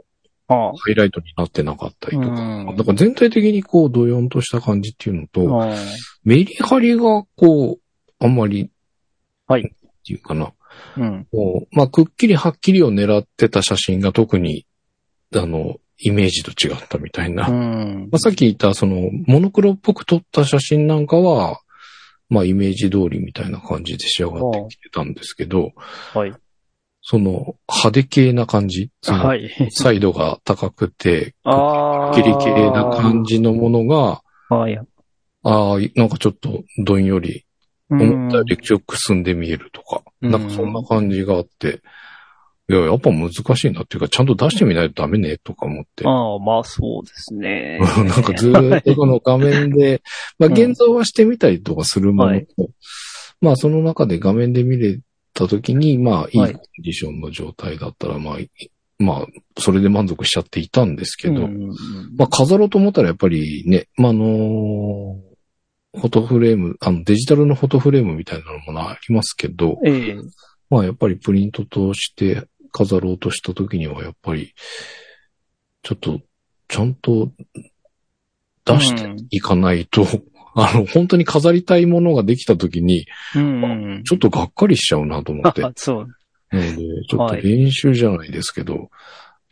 [0.49, 2.77] ハイライトになってなかったりとか、うん。
[2.77, 5.75] だから全体的にこう、ドヨンとした感じっていうのと、
[6.25, 8.71] メリハリがこう、あんまり、
[9.47, 9.63] はい。
[9.63, 10.53] っていうかな、
[10.97, 11.27] うん。
[11.31, 14.67] こうまあ、くっきりはっきりを狙ってた写真が特に、
[15.35, 17.49] あの、イメージと違ったみたいな。
[17.49, 21.61] うんまあ、さっき言った、その、モノクロっぽく撮った写真なんかは、
[22.29, 25.73] まあ、イメージ通りみたいな感じで仕上がってきてたんですけど、
[26.15, 26.33] はい。
[27.03, 28.91] その派手系な感じ。
[29.05, 29.51] はい。
[29.71, 32.15] サイドが高くて、ああ。
[32.15, 34.79] キリキリな感じのものが、はい。
[35.43, 37.45] ああ、なんかちょっとどんより、
[37.95, 40.31] 思ったより強く進んで見えるとか、うん。
[40.31, 41.83] なんかそんな感じがあって、
[42.69, 46.07] いや、やっぱ難しいなっていうか、ちゃんと出してみないとダメね、とか思って。
[46.07, 47.79] ああ、まあそうですね。
[47.97, 50.03] なんかずーっとこの画面で、
[50.39, 50.53] まあうん。
[50.53, 52.47] 現像はしてみたりとかするものと、はい。
[53.41, 55.01] まあその中で画面で見れ
[55.35, 58.49] たときに、まあいいコンはいディションの状態だったら、まあ、い
[58.99, 59.27] まあ、
[59.61, 61.69] それで満足しちゃっていたんですけど、うん
[62.17, 65.17] まあ飾ろうと思ったらやっぱりね、まああの
[65.95, 70.17] フォトフレーム、あのデジタルのフォトフレームみたいなのもありますけど、ええ。
[70.71, 74.55] まあやっぱりプリントとして飾ろうとしたときにはやっぱり、
[75.83, 76.21] ちょっと、
[76.69, 77.31] ちゃんと
[78.65, 80.07] 出していかないと、
[80.55, 84.03] あの、本当に飾りたいものができたときに、うん。
[84.05, 85.63] ちょっとがっかりしちゃうなと思って。
[85.77, 86.09] そう。
[86.53, 86.77] ので、
[87.09, 88.91] ちょっと練習じゃないですけど、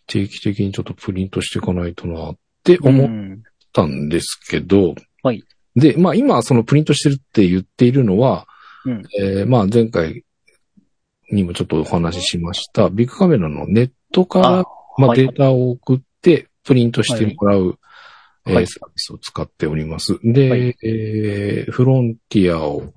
[0.06, 5.44] 定期的にちょっとプリントしていかないとなって思っうんたんですけど、はい
[5.76, 8.46] で、まあ今そのプリントしてるって言っているのは、
[8.84, 10.24] うんえーまあ前回
[11.30, 14.64] にもちょっとお話ししました、ビッグカメラのネットからあ
[14.98, 17.76] まあ、はいデータを送って、プリントしてもらう、はい
[18.46, 20.18] えーはいサービスを使っております。
[20.24, 22.92] で、はいえーフロンティアを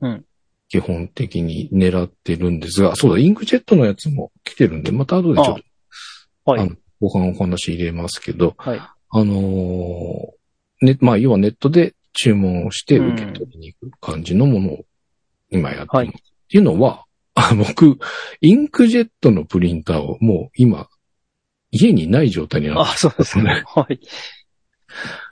[0.00, 0.24] うん、
[0.68, 5.56] 基本的に狙ってるんですが、そうだ、インクジェットのやつも来てるんで、また後でちょっ
[6.44, 6.76] と、はいあの。
[7.00, 8.78] 後半お話入れますけど、はい。
[8.78, 10.41] あのー
[10.82, 14.84] ね、まあ、要はネットで注文をして受け取りに行く感じのものを
[15.50, 15.96] 今やってます。
[15.96, 16.10] はいっ
[16.52, 17.98] ていうのは、あ僕、
[18.42, 20.86] インクジェットのプリンターをもう今、
[21.70, 23.64] 家にない状態になってあ、そうですね。
[23.74, 23.98] はい。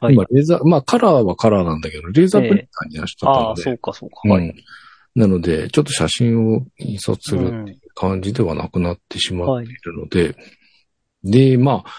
[0.00, 4.26] はい今、レーザー、まあ、カラーはカラーなんだけど、レーザープリンターになっちゃったああ、ので、そうか、そうか。
[4.30, 4.48] はい。
[4.48, 4.54] うん。
[5.14, 10.34] なので、ちょっと写真を印刷するうん感じではなくなってしまっているので、
[11.22, 11.92] で、まあ、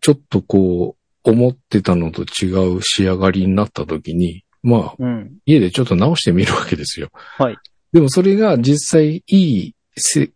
[0.00, 5.38] ちょっとこう、思ってたのと違う仕上がりになった時に、まあ、うん。
[5.46, 7.08] 家でちょっと直してみるわけですよ。
[7.12, 7.56] はい。
[7.92, 10.30] でもそれが実際いいせ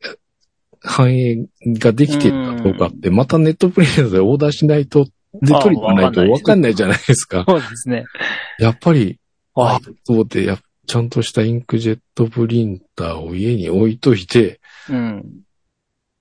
[0.81, 1.47] 反映
[1.79, 5.07] ができてるかどうかって、またネットプリンターでオーダーしないと、
[5.43, 7.45] で、あ取りに行かないとわかんないじゃないですか。
[7.49, 8.05] そうですね。
[8.59, 9.19] やっぱり、
[9.55, 14.93] はあそうで、や、ちゃんとしたインクジェットプリンターを家に置いといて、い。
[14.93, 15.19] うん。
[15.21, 15.23] っ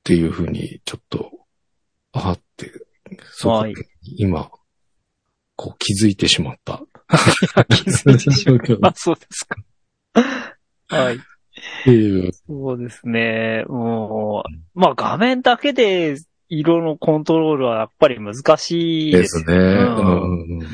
[0.03, 1.31] ていうふうに、ちょっと、
[2.13, 2.71] あーって、
[3.31, 4.49] そこはいに今、
[5.55, 6.81] こう気づいてしまった。
[7.69, 8.79] 気づいてしまう。
[8.83, 9.57] あ、そうですか。
[10.89, 11.15] はい。
[11.15, 11.19] っ
[11.83, 12.31] ていう。
[12.47, 13.63] そうですね。
[13.67, 14.43] も
[14.75, 16.17] う、まあ画面だけで
[16.49, 19.55] 色のコントロールはやっぱり難しいでですすね。
[19.55, 19.61] よ。
[19.61, 20.67] うんうん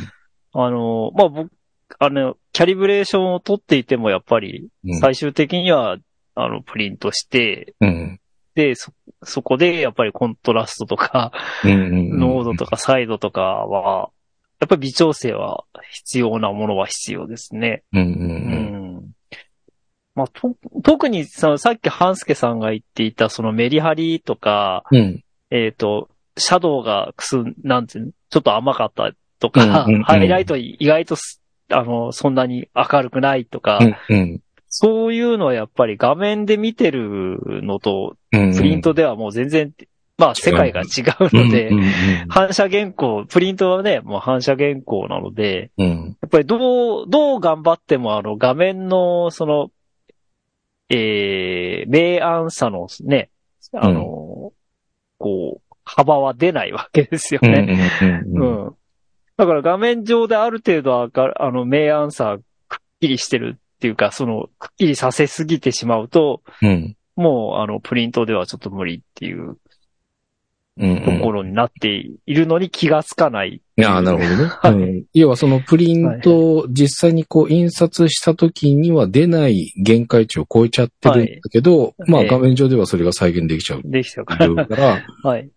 [0.51, 1.51] あの、まあ僕、
[1.99, 5.97] あの、キャリブレーションを取っていてもやっぱりうん最終的には、
[6.33, 8.19] あの、プリントして、うん。
[8.55, 8.91] で、そ、
[9.23, 11.31] そこでやっぱりコントラストとか、
[11.63, 14.09] 濃度とかサイドとかは、
[14.59, 17.83] やっぱり微調整は必要なものは必要ですね。
[17.93, 18.95] うんうんううん。
[18.97, 19.11] ん。
[20.15, 25.23] まあ、と、特にさ、さっき半助さんが言っていたそのメリハリとか、うん。
[25.51, 38.55] えっ、と、シャドウがくす、なんていうのちょっと甘かったとか、うんうんうんハイライト意外とすあの、そんなに明るくないとか、うんうんそういうのはやっぱり画面で見てるのと、うん。
[38.55, 39.73] プリントではもう全然、
[40.17, 41.71] まあ世界が違うので、
[42.29, 45.71] 反射原稿、プリントはね、もう反射原稿なので。
[45.77, 49.71] やっぱりどう、どう頑張ってもあの画面のその、
[50.89, 53.29] えー、明暗差のね、
[53.73, 54.53] あの、
[55.17, 57.89] こう、幅は出ないわけですようんね。
[58.01, 58.75] うん。
[59.37, 69.57] だから画面上である程度あの、明暗差くっきりしてるっていうか、その、くっきりさせすぎてしまうと、うんもう、あの、プリントではちょっと無理っていう
[70.77, 71.89] うんところになって
[72.25, 73.61] いるのに気がつかない。
[73.77, 74.49] いやーなるほどね。
[74.61, 84.65] はいうん要はそのプリントを実際にこう印刷した時には出ない限界値を超えちゃってるんだけど、まあええ画面上ではそれが再現できちゃうできちゃうから。
[84.65, 85.49] から、はい。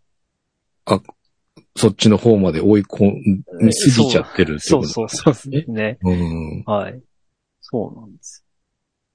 [1.77, 3.13] そっちの方まで追い込
[3.61, 5.99] みすぎちゃってるってそうことそうそうですね。
[6.03, 6.63] うん。
[6.67, 7.01] はい。
[7.73, 8.45] そうなんです。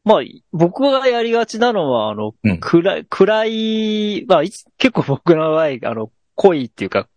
[0.03, 7.07] まあ、僕がやりがちなのは、あの、うん暗い、暗い、まあ、結構僕の場合、あの、濃いっていうか、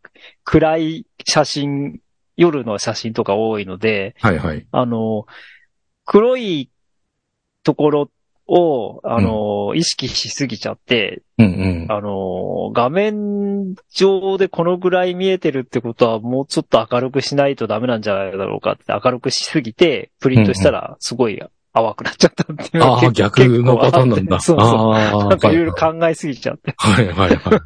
[0.45, 2.01] 暗い写真、
[2.37, 4.67] 夜の写真とか多いので、はいはい。
[4.71, 5.27] あの、
[6.05, 6.71] 黒い
[7.63, 8.11] ところ
[8.51, 11.87] を、あの、意識しすぎちゃって、うんうん。
[11.89, 21.41] あの、画面上でこのぐらい見えてるってことはもうちょっと明るくしないとダメなんじゃないだろうかって明るくしすぎて、プリントしたらすごい
[21.73, 24.41] 淡くなっちゃったっていうのがああ、結逆のパターンなんだ。
[24.41, 25.29] そうそう。
[25.29, 26.75] なんかいろいろはい考えすぎちゃって。
[26.77, 27.61] はいはいはい。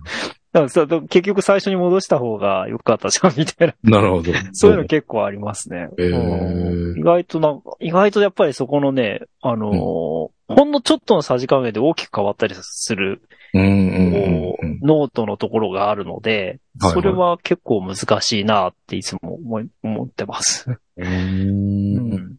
[1.09, 3.99] 結局最初に戻した方が良かったじゃん、みたいな。
[3.99, 4.33] なるほど。
[4.53, 5.89] そういうの結構ありますね。
[5.99, 13.23] へーうん意外とな意外とやっぱりそこのね、あのーほんのちょっとのさじ加減で大きく変わったりする。
[13.57, 20.71] ノートのところがあるので、それは結構難しいなっていつも思い思ってます。
[20.71, 22.39] うーんうん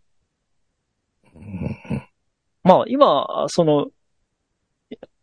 [2.63, 3.87] まあ今、その、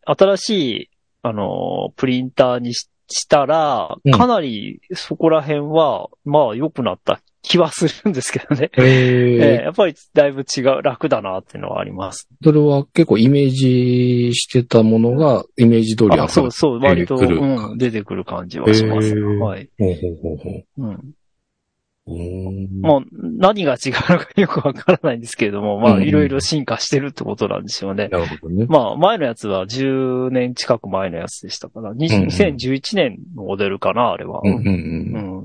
[0.04, 0.50] 新し
[0.82, 0.90] い、
[1.22, 8.70] あの、プリンターにししたらうん、かなりそこら辺は、まあ良くなった気はするんですけどね。
[8.78, 12.28] ええええやっぱりだいぶ違う、楽だなっていうのはあります。
[12.42, 19.08] それは結構イメージしてたものが、イメージ通りあそうそう、割と、出てくるうん、出てくる感じはします。
[19.08, 19.68] へーはい。
[19.78, 20.64] ほうほうほうほう。
[20.78, 21.12] うん。
[22.06, 28.08] うーんまあ、何が違うのかよくわからないんですけれども、まあ、いろいろ進化してるってことなんでしょうね。
[28.08, 28.66] なるほどね。
[28.68, 34.40] まあ、前のやつは10年近く前のやつでしたから、にうんうん2011年のモデルかな、あれは。
[34.42, 34.68] うんうんう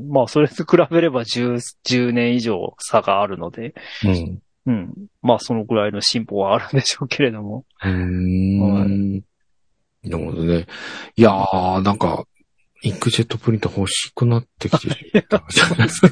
[0.06, 4.10] んまあ、それと比べれば10、10年以上差があるので、うん。
[4.10, 4.42] うん。
[4.66, 4.94] うん。
[5.22, 7.66] まあ、そのぐらいの進歩はあるんでしょうけれども。
[7.84, 9.14] うーん。
[10.04, 10.66] なるほどね。
[11.16, 12.26] いやー、なんか、
[12.84, 16.10] インクジェットプリンター欲しくなってきてしまったじゃないですか。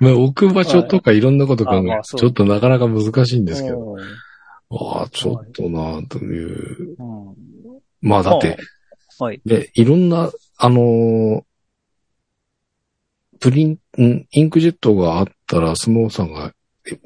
[0.00, 3.94] まあ置く場所とかいろんなこと考えちょっとなかなか難しいんですけど。
[3.94, 3.98] うん
[4.70, 6.96] ああ、ちょっとなという。
[6.98, 7.34] うん
[8.00, 8.56] まあだって、
[9.18, 9.40] はい。
[9.44, 11.42] で、いろんな、あのー
[13.40, 16.52] プリン、んインクジェットがあったら、スノーさんが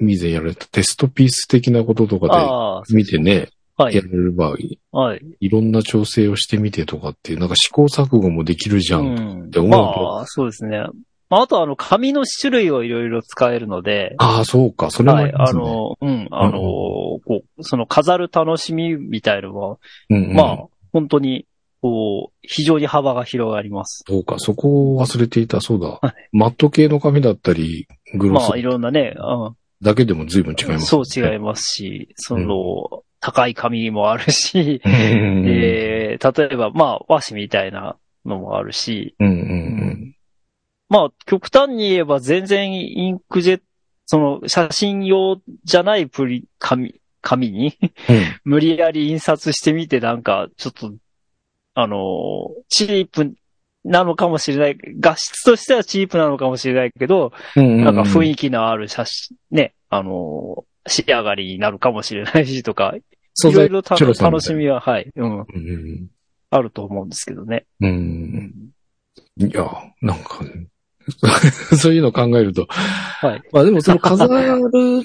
[0.00, 3.50] 以前やられたテストピース的なこととかで見てね、
[3.84, 3.94] はい。
[3.94, 5.20] やれればいはい。
[5.40, 9.06] いろんな調整をしてみてとかっていう、なんか試行錯誤もできるじゃん。
[9.06, 10.84] うんて思うとまあ、そうですね。
[11.28, 15.32] まあ、あとはあの、紙の種類をいろいろ使えるので、ああ、そうか、それもあはい。
[15.34, 17.20] あの、うん、あの、こ
[17.58, 19.78] う、その飾る楽しみみたいのは、
[20.10, 20.58] うんうんまあ、
[20.92, 21.46] 本当に、
[21.80, 24.04] こう、非常に幅が広がります。
[24.06, 25.88] そうか、そこを忘れていた、そうだ。
[25.88, 34.92] はマット系の紙だったり、グロスまあ、いろんなね、うだけでも随分違いん、ます、そう違いますし、その、高い紙もあるし、うん。
[34.92, 40.16] うんえー、例えば、まあ、和紙みたいなのもあるし、うんうんうん。
[40.88, 43.64] まあ、極端に言えば全然インクジェット、
[44.06, 47.78] その写真用じゃないプリ、紙、紙に
[48.44, 50.92] 無理やり印刷してみてなんか、ちょっと、
[51.74, 53.34] あの、チープ
[53.84, 54.76] なのかもしれない。
[54.98, 57.84] 画質としてはチープなのかもしれないけど、うん。
[57.84, 62.94] なんか雰囲囲気のある写真、ね、あの、仕上がりになるかもしれないしとか、
[63.34, 66.10] 気いろいろ楽しみは、はい、うん、うん
[66.50, 67.64] あると思うんですけどね。
[67.80, 68.72] うん。
[69.38, 69.64] いや、
[70.02, 70.68] なんかね、
[71.76, 72.66] そういうのを考えると。
[72.68, 73.42] はい。
[73.52, 74.30] まあでもその飾る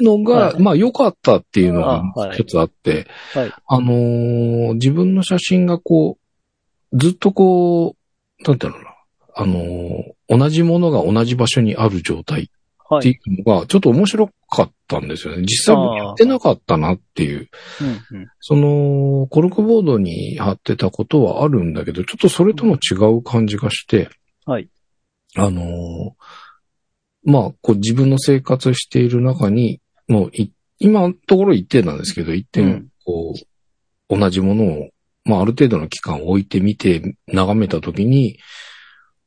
[0.03, 3.51] のが、は いまあ良かったっていうのが一つあって、はい。
[3.65, 6.17] あのー自分の写真がこ
[6.91, 7.95] う、ずっとこ
[8.39, 8.93] う、なんていうのかな、
[9.35, 12.51] あのー同じものが同じ場所にある状態
[12.95, 13.43] っていはい。
[13.43, 15.41] うのが、ちょっと面白かったんですよね。
[15.43, 17.49] 実際僕やってなかったなっていう。
[17.81, 24.09] うんうんその、コルクボードに貼ってたことはあるんだけど、ちょっとそれとも違う感じがして、
[24.45, 24.69] はい。
[25.35, 26.11] あのー
[27.27, 33.33] まあ、こう自分の生活している中に、もうい、今のところ一点なんですけど、一点うん、こ
[34.09, 34.89] う、同じものを、
[35.25, 38.39] まあ、ある程度の期間置いてみて、眺めたときに、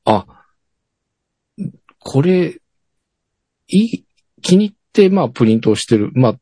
[0.06, 0.24] あ、
[1.98, 2.58] これ、
[3.70, 4.04] いい、
[4.42, 6.10] 気に入って、まあ、プリントをしてる。
[6.14, 6.34] まあ、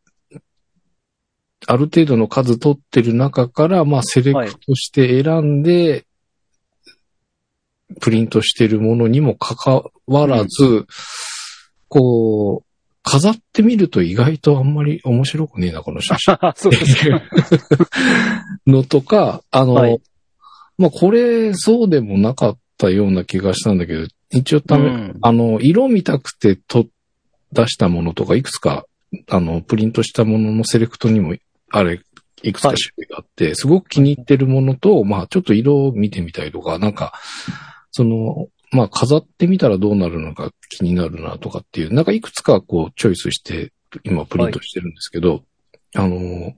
[1.66, 6.06] ある程度の数取ってる中から、まあ、セレクトして選んで、
[8.00, 10.86] プリントしてるものにもかかわらず、
[11.88, 12.68] こう、
[13.02, 16.36] 飾ってみると意外とあんまり面白くねえな、この写真。
[16.56, 17.22] そうですね。
[18.66, 20.00] のとか、あの、はい
[20.78, 26.86] まあ、これ、そうでもなかったような気がしたんだけど、一応ため、うんあの、色見たくてと
[27.52, 28.87] 出したものとか、いくつか、
[29.28, 31.34] あの、プリントしたもののセレクトにも、
[31.70, 32.01] あれ、
[32.42, 37.12] いくつか種類があって、すごく気に入ってるものと、まあ、ちょっと色を見てみたりとか、なんか、
[37.90, 43.72] その、まあ、飾ってみたらどうなるのか気になるなとかっていう、なんかいくつかこう、チョイスして、
[44.05, 45.42] 今プリントしてるんですけど、
[45.94, 46.55] あの、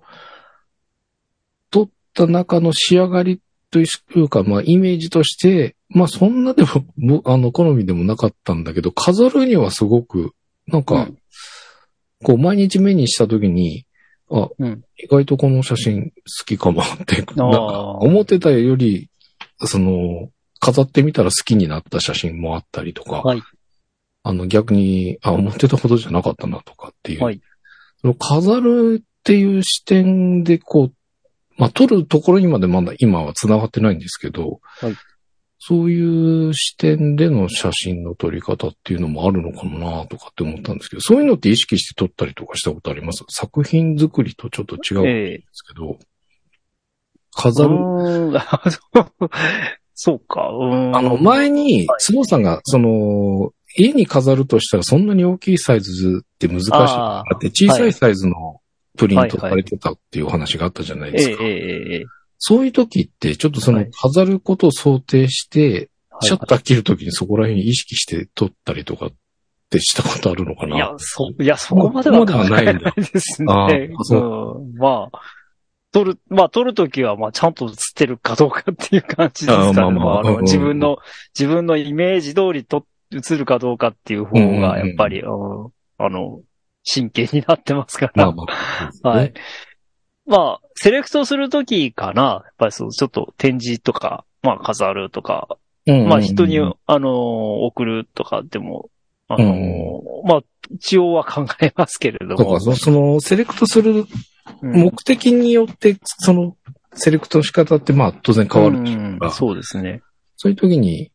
[1.70, 3.86] 撮った中の仕上がりとい
[4.16, 10.32] うか、まあ、イメージとして、まあ、そんなでも、もあの、好みでもなかったんだけど、飾るにはすごく、
[10.72, 11.18] なんか、うん。
[12.22, 13.86] こう、毎日目にしたときに、
[14.30, 14.82] あ、うん。
[14.96, 17.44] 意外とこの写真好きかもって、なんか、
[18.00, 19.10] 思ってたより、
[19.64, 23.42] その、飾ってみたら好きになった写真もあったりとか、はい。
[24.22, 27.24] あの、逆に、あ、思ってたほどじゃなかったなとかっていう。
[27.24, 27.40] はい。
[28.00, 30.92] その飾るっっていう視点でこう、
[31.58, 34.94] まあ、撮るところにまでまだ今は繋がってないんですけど、はい
[35.62, 43.24] そういう視点での写真の撮り方っていうのもあるのかなとかって思ったんですけど、そういうのって意識して撮ったりとかしたことあります？
[43.28, 45.98] 作品作りとちょっと違うんええですけど、
[47.32, 48.40] 飾る、うーん
[48.70, 49.30] そう
[49.94, 50.48] そうか。
[50.48, 56.70] うあの、前に、スノーさんが、その、家に飾るとしたらそんなに大きいサイズって難しい。
[56.70, 58.62] って小さいサイズの
[58.96, 61.44] プリントされてたっていうお話があったじゃないですか。
[61.44, 62.04] ええええええ
[62.42, 65.88] そういう時って、ちょっとそのはい飾ることを想定して、はい
[66.22, 69.10] シャッター切る時にそこら辺意識して撮ったりとかっ
[69.70, 70.76] てしたことあるのかな？
[70.76, 73.90] いや、そ、いや、そこまではそこまではないですあね。
[73.98, 74.76] あそううん。
[74.76, 75.18] まあ、
[75.92, 79.80] 撮る、まあ、撮るときは、まあ、ちゃんと映ってるかどうかっていう感じですかね。
[79.80, 80.98] ああまあまああ自分の、
[81.38, 86.42] 自分のイメージ通りと、映るかどうかっていう方が、やっぱり、うんあの、
[86.82, 88.26] 真剣になってますから。
[88.30, 88.44] まあま
[89.04, 89.08] あ。
[89.08, 89.32] はい。
[90.26, 92.42] まあ、セレクトするときかな。
[92.44, 95.48] やっぱりそう、ちょっと展示とか、まあ、飾るとか、
[95.86, 98.90] うんまあ人に、うんあのー送るとかでも、
[99.28, 100.40] あのーうまあ
[100.70, 102.36] 一応は考えますけれども。
[102.36, 102.60] そうか、。
[102.60, 104.04] そその、セレクトする
[104.62, 104.72] うん。
[104.72, 106.56] 目的によって、その、
[106.94, 110.02] セレクトの仕方って、まあ、当然変わるっていうか、うんそうですね。
[110.36, 111.10] そういう時に、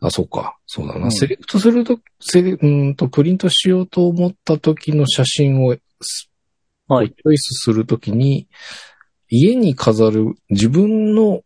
[0.00, 1.12] あ、そうか、そうだな、うん。
[1.12, 6.30] セレクトすると、セレ、うーんと、プリントしようと思った時の写真を、す
[6.88, 8.48] はいチョイスするときに、
[9.28, 11.42] 家に飾る、自分の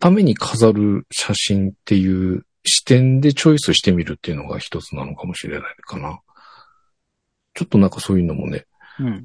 [0.00, 6.20] ために飾る写真っていう視点でチョイスしてみるっていうのが一つなのかもしれないかな。
[7.54, 8.66] ちょっとなんかそういうのもね、
[9.00, 9.22] うん。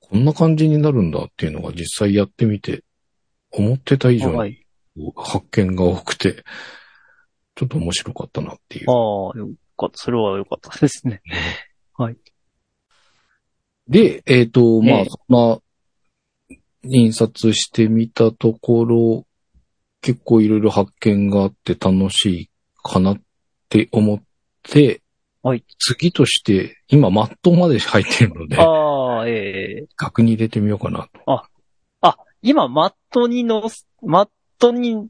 [0.00, 2.84] こんな感じになるんだっていうのが実際やってみて、
[3.50, 4.66] 思ってた以上にはい。
[5.16, 6.44] 発見が多くて、
[7.54, 8.92] ちょっと面白かったなっていうあ
[9.34, 9.38] あ、。
[9.38, 9.98] よかった。
[9.98, 11.22] それはよかったですね。
[13.88, 15.58] で、えっ、と、まあ、ええそんな、
[16.86, 19.26] 印刷してみたところ、
[20.00, 22.50] 結構いろいろ発見があって楽しい
[22.82, 23.20] かなっ
[23.68, 24.22] て思っ
[24.62, 25.00] て、
[25.42, 25.64] はい。
[25.78, 31.20] 次として、今マットまで入ってるので、ああ、ええ額に入れてみようかなと。
[31.26, 31.48] あ、
[32.46, 34.28] 今、マットにのす、マッ
[34.58, 35.08] トに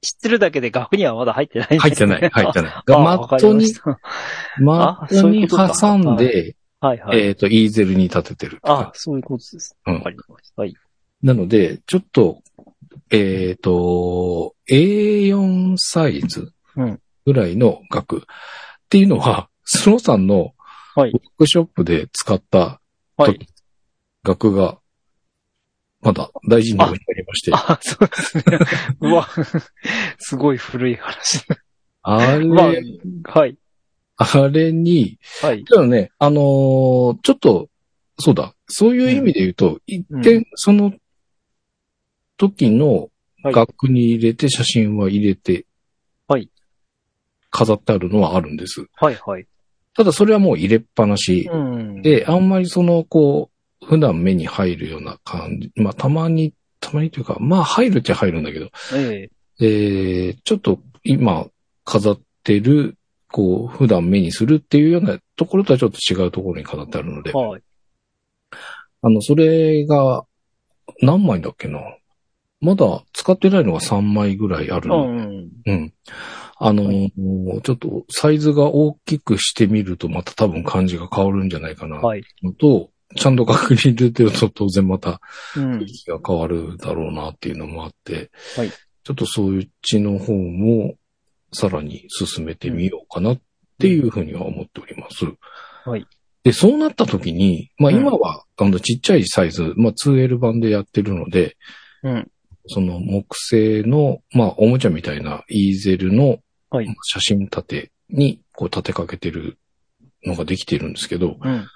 [0.00, 1.78] 知ってるだけで額にはまだ入ってないね。
[1.78, 2.72] 入ってない、入ってない。
[2.88, 3.66] マットに
[4.58, 7.18] マットに挟んで、はいはい。
[7.18, 8.58] えっ、と、イーゼルに立ててる。
[8.62, 9.76] あ、そういうことです。
[9.86, 10.62] うんわかりました。
[10.62, 10.74] はい。
[11.22, 12.42] なので、ちょっと、
[13.10, 18.20] えっ、と、A4 サイズうんぐらいの額っ
[18.88, 20.54] ていうのは、 スノーさんの
[20.96, 22.80] はいワークショップで使った
[23.16, 23.38] はい。
[24.22, 24.78] 額が、
[26.00, 28.44] まだ大事に置いてありまして、あ、そうですね。
[29.00, 29.28] うわ、
[30.18, 31.44] すごい古い話。
[32.02, 33.58] あれ、まあ、はい。
[34.22, 35.64] あれに、はい。
[35.64, 37.68] ただね、あのーちょっと、
[38.18, 40.92] そうだ、そういう意味で言うと、一点、その
[42.36, 43.08] 時の
[43.42, 45.64] はい額に入れて写真は入れて、
[46.28, 46.50] はい
[47.50, 48.86] 飾ってあるのはあるんです。
[48.96, 49.46] はい、はい。
[49.96, 52.02] ただそれはもう入れっぱなしうん。
[52.02, 53.50] で、あんまりその、こ
[53.82, 55.72] う、普段目に入るような感じ。
[55.76, 61.46] まあ、たまに、たまにというか、まあ、入るっちゃ入るんだけど、ええー、ちょっと今
[61.84, 62.96] 飾ってる、
[63.32, 67.62] こう、普段目にするっていうようなところとはちょっと違うところに飾ってあるのでえ、はい。
[69.02, 70.24] あの、それが、
[71.02, 71.80] 何枚だっけな？
[72.60, 75.04] まだ使ってないのが3枚ぐらいあるうの。
[75.06, 75.48] ん。
[75.64, 75.94] うん。
[76.56, 81.96] あのーちょっとサイズが大きくしてみるとまた多分感じが変わるんじゃないかな。
[81.96, 82.22] はい。
[82.42, 85.20] のと、ちゃんと確認出てると当然また
[85.56, 85.86] うん雰囲。
[85.86, 88.70] 気が変わるだろうなっていうのもあって、はい
[89.02, 90.94] ちょっとそういうちの方も
[91.52, 93.40] さらに進めてみようかなっ
[93.78, 95.26] ていうふうには思っております。
[95.88, 96.06] はい。
[96.42, 101.56] で、そうなった時に、まあうん今は、あのちっちゃいサイズ、まあ 2L 版でやってるので、
[102.02, 102.30] うん。
[102.66, 106.38] その木製の、まあおもちゃみたいなイーゼルの
[106.70, 109.58] はい写真立てにこう立てかけてる
[110.24, 111.66] のができているんですけど、うん。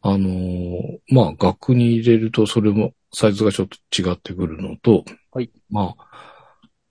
[0.00, 5.50] あのーまあ、額に入れるとそれもサイズがちょっと違ってくるのと、はい。
[5.70, 6.27] まあ、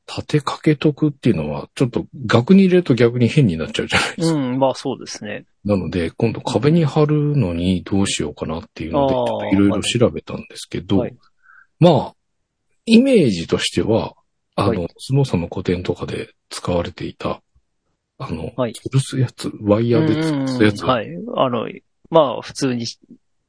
[0.07, 4.39] 立てかけとくっていうのは、ちょっと額に入れると逆に変になっちゃうじゃないですか。
[4.39, 4.57] うん。
[4.57, 5.45] まあそうですね。
[5.65, 9.07] なので、今度壁に貼るのにどうしようかなっていうの
[9.41, 11.15] で、いろいろ調べたんですけど、はい
[11.79, 12.15] まあ、
[12.85, 14.13] イメージとしては、
[14.55, 17.41] あの、はスノーさんの古典とかで使われていた、
[18.17, 21.07] あの、はい吊るすやつ、ワイヤーで吊るすやつ、うんはい。
[21.35, 21.67] あの、
[22.09, 22.85] まあ普通に、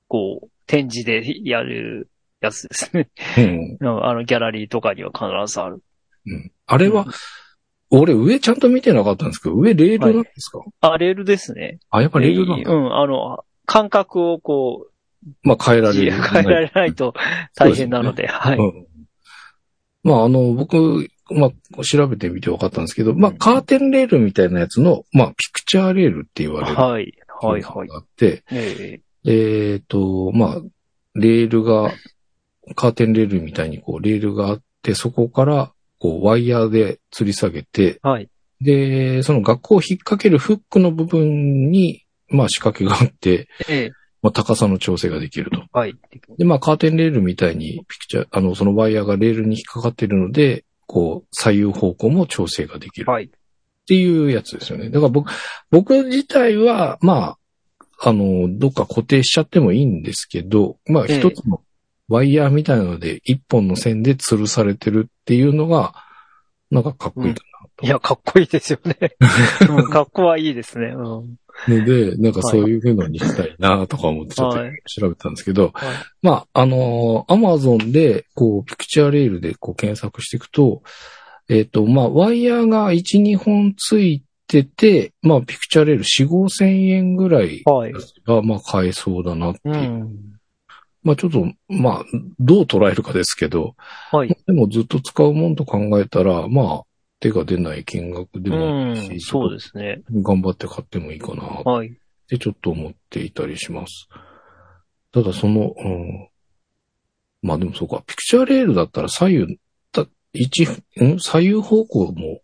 [0.08, 3.08] こう、展示でやるやつですね。
[3.38, 5.82] うん あの、ギャラリーとかには必ずある。
[6.28, 7.06] うんあれは、
[7.90, 11.78] 俺上ちゃんと見てなかったんですけど、上レールなんですか、あ、レールですね。
[11.90, 12.70] あ、やっぱレールなんだ。
[12.70, 16.12] うん、あの、間隔をこう、まあ変えられる。
[16.12, 17.14] 変えられないと
[17.56, 18.58] 大変なので、はい。
[18.58, 18.86] うん
[20.02, 26.76] まあ、あの、僕、まあ、調べてみて分かったんですけど、まあ、カーテンレールみたいなやつの、まあ、ピクチャーレールって言われる。
[26.76, 27.12] はい。
[27.40, 27.96] はい、はいが。
[27.96, 30.62] あって、ええっ、と、まあ、
[31.14, 31.92] レールが、
[32.74, 38.28] カーテンレールみたいにこう、レールがあって、そこから、こう、ワイヤーで吊り下げて、えはい。
[38.60, 43.90] で、その学校を引っ掛けるフックの部分に、まあ、仕掛けがあって、ええ
[44.20, 45.62] まあ、高さの調整ができると。
[45.72, 45.94] はい。
[46.38, 53.10] で、まあ、カーテンレールみたいに、ピクチャー、あの、そのワイヤーがレールに引っかかっているので、こう、左右方向も調整ができる。
[53.10, 53.24] はい。
[53.26, 53.28] っ
[53.86, 54.90] ていうやつですよね。
[54.90, 55.30] だから僕、
[55.70, 57.36] 僕自体は、ま
[58.00, 61.62] あ、あの、どっか固定しちゃってもいいんですけど、まあ、ええ一つの
[62.08, 65.94] ワイヤーみたいなので、一本の線で吊るされてるっていうのが、
[66.70, 67.86] なんかかっこいいかなと。
[67.86, 68.96] いや、かっこいいですよね。
[69.68, 70.88] うん、かっこはいいですね。
[70.88, 71.36] うん。
[71.66, 80.82] ので、なんかそういう風のにしたいなとか思ってちょっとはい調べたんですけど、はいまあ、あのアマゾンで、こう、ピクチャーレールでこう検索していくと、
[81.48, 87.92] えっ、と、まあ、ワイヤーが1、2本ついてて、まあ、ピクチャーレール4、5千円ぐらいはい。
[88.26, 89.74] が、まあ、買えそうだなっていう。
[89.74, 90.37] うん。
[91.02, 92.04] まあ、ちょっと、まあ、
[92.38, 93.74] どう捉えるかですけど、
[94.10, 94.36] はい。
[94.46, 96.82] でもずっと使うもんと考えたら、まあ、
[97.20, 100.02] 手が出ない金額でうもいいし、ん、そうですね。
[100.12, 101.88] 頑張って買ってもいいかなはい。
[101.88, 101.90] っ
[102.28, 104.08] てちょっと思っていたりします。
[105.12, 106.28] ただその、うん、
[107.42, 109.58] まあでもそうか、ピクチャーレールだったら左右、
[109.92, 112.40] だ一、ん左右方向も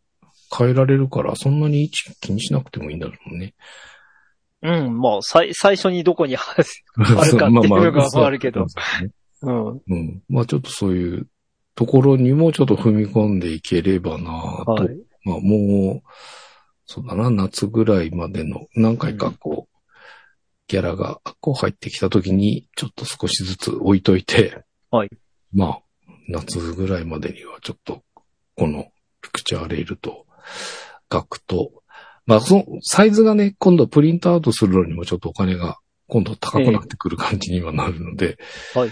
[0.57, 3.55] 変えられるから、そんなに位置気にしなくてもいいんだろうね。
[4.65, 6.65] うん、まあ、最、最初にどこにある
[7.15, 8.81] かっていうのが あるけどそ
[9.43, 9.83] うん。
[9.87, 10.23] うん。
[10.29, 11.29] まあちょっとそういう
[11.75, 14.73] ところにもちょっと踏み込んでいければなと。
[14.73, 14.97] はい。
[15.25, 16.11] まあもう、
[16.87, 19.75] そうだな、夏ぐらいまでの何回かこう、
[20.67, 25.11] ギャラがこう入ってきた時に、ちょっと少しずつ置いといて、はい。
[25.53, 25.83] まあ、
[26.29, 28.03] 夏ぐらいまでにはちょっと、
[28.57, 28.87] この
[29.21, 30.27] ピクチャーレールと、
[31.11, 31.83] 額と、
[32.27, 38.39] まあそのサイズがね、今度プリントアウトするのにもちょっとお金が今度高くなってくる感じにはなるので、
[38.75, 38.91] はい。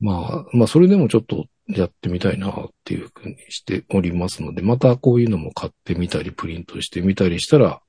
[0.00, 7.80] まあ、まあ、それでもちょっとやってみたいなっていうふうにしておりますので、またこういうのも買ってみたり、プリントしてみたりしたら、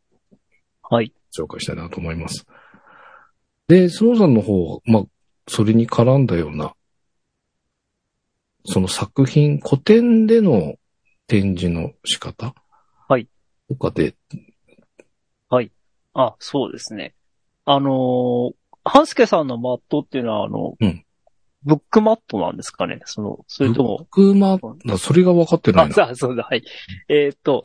[0.82, 1.14] はい。
[1.38, 2.46] 紹介したいなと思います。
[3.68, 5.04] で、スノーさんの方、まあ、
[5.48, 6.74] それに絡んだような、
[8.66, 10.76] その作品、古典での
[11.28, 12.56] 展示の仕方
[13.08, 13.28] はい。
[13.68, 14.16] とかで、
[16.16, 17.13] あ、そうですね。
[17.66, 18.53] あのー、
[18.84, 21.01] 半助さんのマットっていうのは、あの、うん
[21.68, 22.99] ブックマットなんですかね？
[23.05, 24.59] その、それとも、僕、ま
[24.93, 25.93] あ、それが分かってないあ、な。
[25.95, 26.63] そうそうだ、はい。
[27.09, 27.63] えーっと、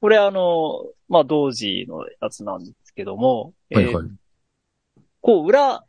[0.00, 4.06] これあの、まあ、同時のやつなんですけども、えーはいはい。
[5.20, 5.84] こう、裏、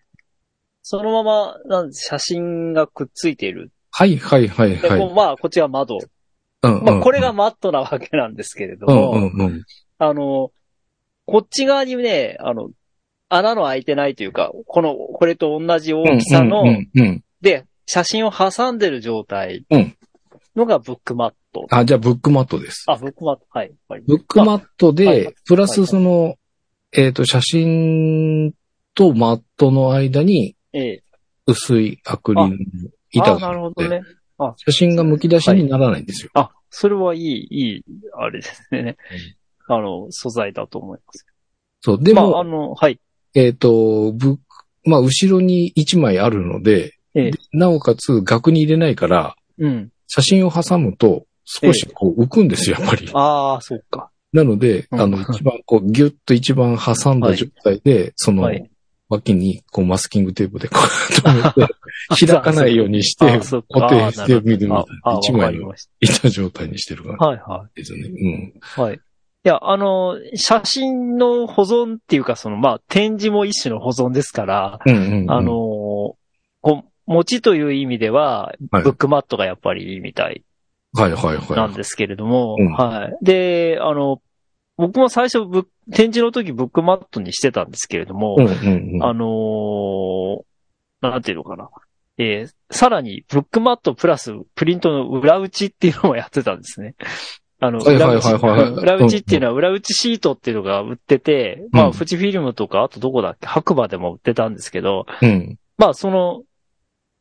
[0.83, 3.71] そのまま、なん写真がくっついている。
[3.89, 5.13] はいはいはいで、はい。
[5.15, 5.97] まあ、こっちは窓。
[6.61, 9.63] うんうんまあ、これが、マットなわけなんですけれどうんも、うんうん。
[9.97, 10.51] あの、
[11.27, 12.69] こっち側にね、あの、
[13.29, 17.23] 穴の開いてないというか、この、これと同じ大きさの、うんうんうん。
[17.41, 19.97] で、写真を挟んでる状態うん
[20.55, 21.67] のがブックマット。
[21.69, 22.85] あ、じゃあ、ブックマットです。
[22.87, 23.71] あ、ブックマット、はい。
[23.87, 26.35] はいブックマットはいはいで、プラスその、
[26.91, 28.53] えっと、写真
[28.95, 31.03] とマットの間にええ。
[31.45, 32.55] 薄いアクリルの
[33.11, 34.01] 板あ、があって、なるほどね。
[34.57, 36.31] 写真が剥き出しにならないんですよ。
[36.33, 38.97] あ、それはいい、いい、あれですね。
[39.67, 41.25] あの、素材だと思います。
[41.81, 42.03] そう。
[42.03, 42.99] でまあ、も、あの、はい。
[43.33, 44.39] えっと、ブック、
[44.85, 49.91] まあ、後ろに1枚あるので、ええでなおかつ額に入れないから、うん。
[50.07, 53.09] 写真を挟むと少しこう浮くんですよ、やっぱり。
[53.13, 54.11] ああ、そうか。
[54.33, 58.69] なので、うんあの、一番こう、ギュッと一番挟んだ状態で、その、はい
[59.09, 61.73] 脇にこうマスキングテープでこう止めて、
[62.25, 65.19] 開かないようにして固定してみるみたいな。
[65.19, 67.25] 一枚のわかりまし板状態にしてるからた。
[67.25, 68.09] はい、はですよね。
[68.09, 68.17] うん。
[68.17, 68.53] い。
[68.59, 68.99] はい。
[69.47, 75.31] いや、あの、写真の保存っていうか、その、まあ、展示も一種の保存ですから、うんうんうん。
[75.31, 76.17] あの、こ
[76.61, 80.43] う、持ちという意味では、はいブックマットがやっぱりいいみたい
[80.91, 81.55] はいはいはい。
[81.55, 83.17] なんですけれども、うんはい。
[83.23, 84.21] で、あの、
[84.75, 85.45] 僕も最初
[85.93, 89.03] 展示の時ブックマットにしてたんですけれども、うんうんうん。
[89.03, 90.43] あのー
[90.99, 91.69] なんていうのかな。
[92.17, 96.95] えーさらに、ブックマットプラスプリントの裏打ちっていうのもやってたんですね。
[97.59, 105.57] あの、裏打ち裏打ちっていうのは裏打ちシートっていうのが売ってて、まあ、うん富士フィルムとか、あとどこだっけ白馬でも売ってたんですけど、うん。
[105.77, 106.43] まあ、その、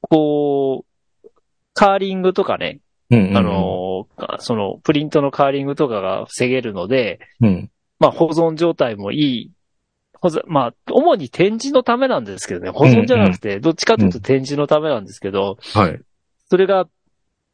[0.03, 0.85] こ
[1.25, 1.29] う、
[1.73, 2.81] カーリングとかね、
[3.11, 3.37] うんうん。
[3.37, 7.71] あ、のーその、プリントのカーリングとかが防げるので、うん。
[7.99, 9.51] まあ、保存状態もいい、
[10.21, 16.01] 保保存、まあ、主に展示のためなんですけどね、保存じゃなくて、どっちかというと展示のためなんですけど、はい。
[16.51, 16.87] それが、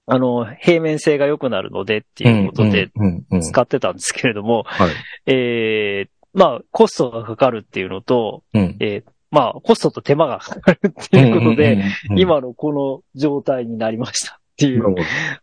[0.07, 4.91] あの、平面性が良くなるのでっていうことでうんうんうん使ってたんですけれども、はい。
[5.27, 8.77] えー、まあ、コストがかかるっていうのと、うん。
[8.81, 14.95] えー、まあ、コストと手間がかかるっていうことで、うんうんうんうん、今のこの状態になりましたっていう。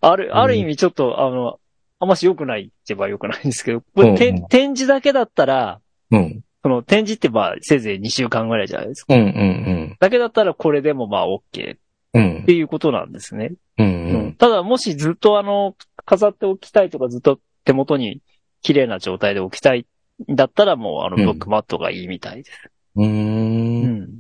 [0.01, 1.60] ある、ある意味ちょっと、あの、
[1.99, 5.80] あんまし良くないって言えば良くないんですけど、これ、てうんうん展示だけだったら、
[6.12, 6.41] うん。
[6.62, 9.16] その展示ってまあ、せいぜい2週間ぐらいじゃないですか。
[9.16, 11.78] うんうんだけだったらこれでもまあ OK っ
[12.14, 12.36] うん。
[12.38, 13.53] うんていうことなんですね。
[13.78, 14.34] うんううんん。
[14.34, 18.22] ただ、もしずっとあの、飾っておきたいとかずっと手元に
[18.62, 19.86] 綺麗な状態で置きたい
[20.32, 22.72] んだったらもうあの、うんブックマットがいいみたいです。
[22.95, 23.05] うー。
[23.05, 24.20] うんん。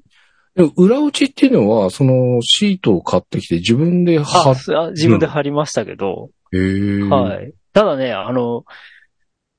[0.55, 4.55] でも裏打ちっていうのは、そのシートを買ってきて自分で貼あっ、
[4.87, 7.53] あ自分で貼りましたけど、へーはい。
[7.73, 8.65] ただね、あの、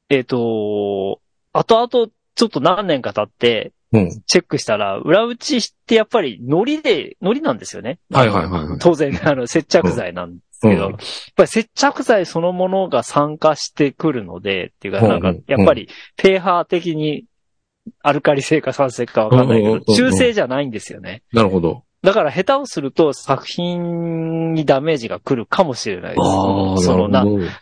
[0.09, 1.21] えっ、と、
[1.53, 4.23] 後々ちょっと何年か経って、うん。
[4.27, 7.99] チェックしたら、裏打ちってやっぱりノリで、ノリなんですよね。
[8.13, 8.79] はいはいはいはい。
[8.79, 10.99] 当然、 あの、接着剤なんですけど、うんやっ
[11.37, 17.25] ぱり接着剤そのものが酸化してくるので、っていうか、うんなんか、やっぱり、ペーハー的に、
[18.03, 21.23] アルカリ性か酸性かわかんないけど中性じゃないんですよね。
[21.33, 21.83] なるほど。
[22.03, 26.87] だから、下手をすると作品にダメージが来るかもしれないです。
[26.87, 27.09] その。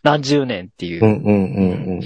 [0.02, 2.00] 何十年っていううんうんうんうん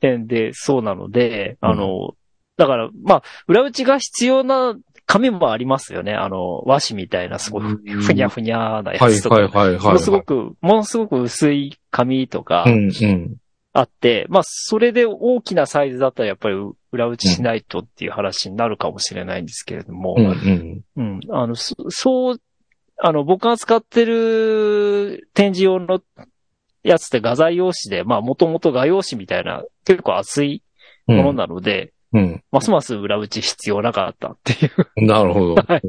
[0.00, 2.14] 点でそうなので、うんあの、
[2.58, 6.12] だから、まあ、裏打ちが必要な紙もありますよね。
[6.12, 9.36] あの、和紙みたいな、すごいうんふにゃふにゃなやはいつとか。
[9.36, 9.80] はいはいはい。
[9.80, 13.36] ものすごく、ものすごく薄い紙とかうんうん。
[13.72, 16.56] あって、まあ、それで大きなサイズだったらやっぱり
[16.92, 20.84] 裏打ちしないとっていう話になるかもしれないんですけれども、うんうん。
[20.96, 22.40] うん、あの、そそう、
[22.98, 26.00] あの、僕が使ってる展示用の
[26.82, 30.62] やつって画材用紙で、まあ、もともと画用紙みたいな結構厚い
[31.06, 31.90] ものなので、うん。
[32.50, 35.54] ますます裏打ち必要なかったっていうなるほど。
[35.66, 35.82] はい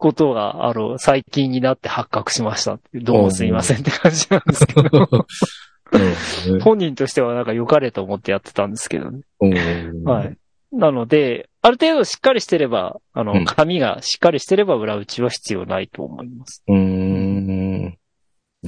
[0.00, 2.80] ことが、あの、最近になって発覚しました。
[2.94, 9.20] どうもすいませんって感じなんですけど、うん 本人としてはなんか良かれと思ってやってたんですけどね。
[9.40, 10.36] うんはい。
[10.72, 16.62] なので、ある程度しっかりしてれば、あの、うん紙がしっかりしてれば裏打ちは必要ないと思います。
[16.68, 17.98] うーん。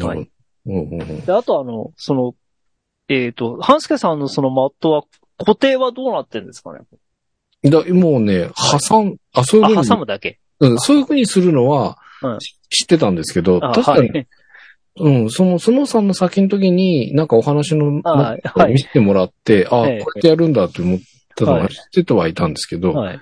[0.01, 0.31] はい。
[0.67, 2.35] うんうんうんで、あとあの、その、
[3.09, 5.05] えっ、と、半助さんのそのマットは、
[5.39, 6.81] 固定はどうなってるんですかね？
[7.71, 8.51] だもうね、
[8.89, 10.39] 挟ん、あ、そういうふうあ、に、挟むだけ。
[10.61, 14.27] うんそういうふうにするのはうん、知ってたんですけど、あ確かに、はい。
[15.01, 21.05] うん、その、そのさんの先の時に、なんかお話の、はい見せてもらって、あ、こうええやってやるんだって思って
[21.35, 23.21] たのははい知っててはいたんですけど、はい。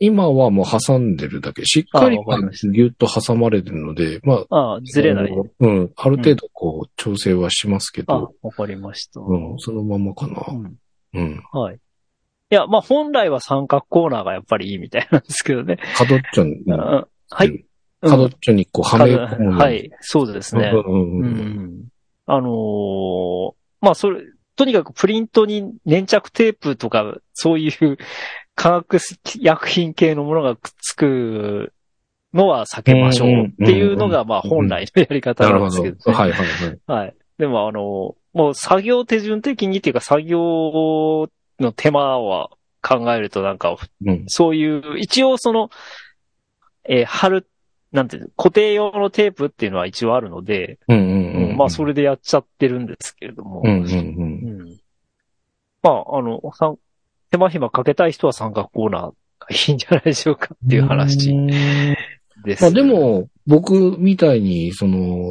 [0.00, 5.32] 今はもう挟んでるだけ、しっかりぎゅっと挟まれてるので、まあ、あずれない。
[5.60, 9.20] うん、ある程度こう、調整はしますけあど、、わかりました。
[9.20, 10.54] うん、そのままかなう。
[10.56, 10.74] ん
[11.14, 11.42] うん。
[11.52, 11.76] はい。
[11.76, 15.78] いや、まあ本来は三角コーナーがやっぱりいいみたいなんですけどね。
[15.96, 17.06] 角っちょに、うんは
[17.44, 17.64] い。
[18.02, 19.52] 角っちょにこう、はめ込む。
[19.52, 19.90] はい。
[20.00, 20.70] そうですね。
[20.74, 21.84] うんうん。
[22.26, 24.22] あのーまあそれ、
[24.54, 27.96] とにかくプリントに粘着テープとか、そういう
[28.54, 28.98] 化学
[29.40, 31.72] 薬品系のものがくっつく
[32.32, 35.48] のは避けましょうっていうのが、まあ本来のやり方。
[35.48, 36.16] なんですけど、ね。
[36.16, 36.78] はいはいはい。
[36.86, 37.14] はい。
[37.38, 41.28] でもあの、もう作業手順的にっていうか作業
[41.60, 42.50] の手間は
[42.82, 44.24] 考えるとなんか、うん。
[44.26, 45.70] そういう、一応その、
[46.84, 47.48] えー貼る、
[47.92, 50.78] なんていうの、固定用のテープっていうのは一応あるので。
[51.56, 53.62] まあそれでやっちゃってるんですけれども、
[55.82, 56.74] まあ、あの、さ
[57.30, 59.12] 手間暇かけたい人は三角コーナーが
[59.50, 61.46] いいんじゃないでしょうかっていう話うん
[62.44, 62.62] です。
[62.62, 65.21] まあで、も、僕みたいに、その、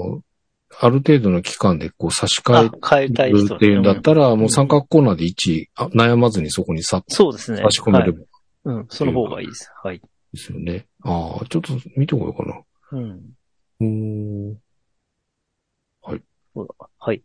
[0.84, 7.60] ある程度の期間でこう差し替えるっていうんだったら、もんう三角コーナーで1位、あ悩まずにそこにさそうですね。
[7.60, 8.26] 差し込めればいい
[8.64, 9.72] はいうん、その方がいいです。
[9.84, 10.00] はい。
[10.00, 10.06] で
[10.36, 10.86] すよね。
[11.04, 12.62] ああ、ちょっと見てこようかな。
[12.92, 13.36] うん。
[13.80, 14.58] うーん。
[16.54, 17.22] そうだはい。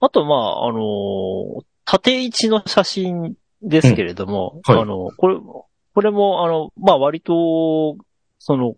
[0.00, 7.96] あと、まあ、あのー縦位置の写真ですけれども、うんはいあの、これ、これも、あの、まあ、割と、
[8.38, 8.76] その、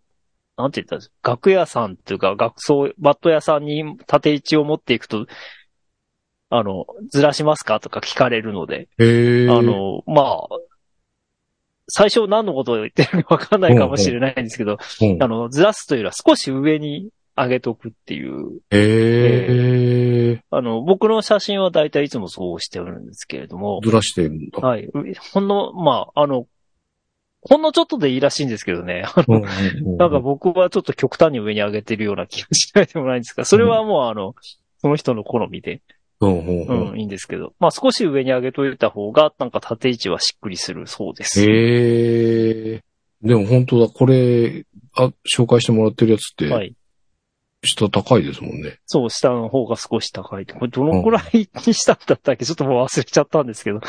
[0.62, 5.26] なんて言ったんです楽屋さんっていうか、学装、バット屋さんに縦位置を持っていくと、
[6.50, 7.80] あの、ずらしますか？
[7.80, 9.48] とか聞かれるので、へえ。
[9.48, 10.48] あ、の、まあ、
[11.88, 20.42] 最初何のことを言ってるかわかんないかもしれないんですけど、うんあの、ずらすというよりは少し上に上げとくっていうへえ。
[20.50, 24.60] あの、僕の写真は大体いつもそうしてるんですけれども、ずらしてるんだ。
[24.60, 24.88] はい。
[25.32, 26.46] ほんの、まあ、あの、
[27.42, 29.04] ほんのちょっとでいいらしいんですけどね。
[29.04, 34.34] あのうんうんうんなんか僕はちょっと極端に上に上げてるような気がしないでもないんですが、それはもうあの、
[34.78, 35.82] その人の好みで。
[36.20, 37.52] うんうんうんうん、いいんですけど。
[37.58, 41.42] まあ少し上に上げといた方が、なんか縦位置はしっくりするそうです。
[41.42, 42.82] へえ。
[43.22, 44.64] でも本当だ、これ、
[44.94, 46.76] あ、紹介してもらってるやつって、はい。
[47.64, 48.78] 下高いですもんね。
[48.86, 50.46] そう、下の方が少し高い。
[50.46, 52.44] これどのくらいにしたんだったっけ？
[52.44, 53.80] ちょっともう忘れちゃったんですけど。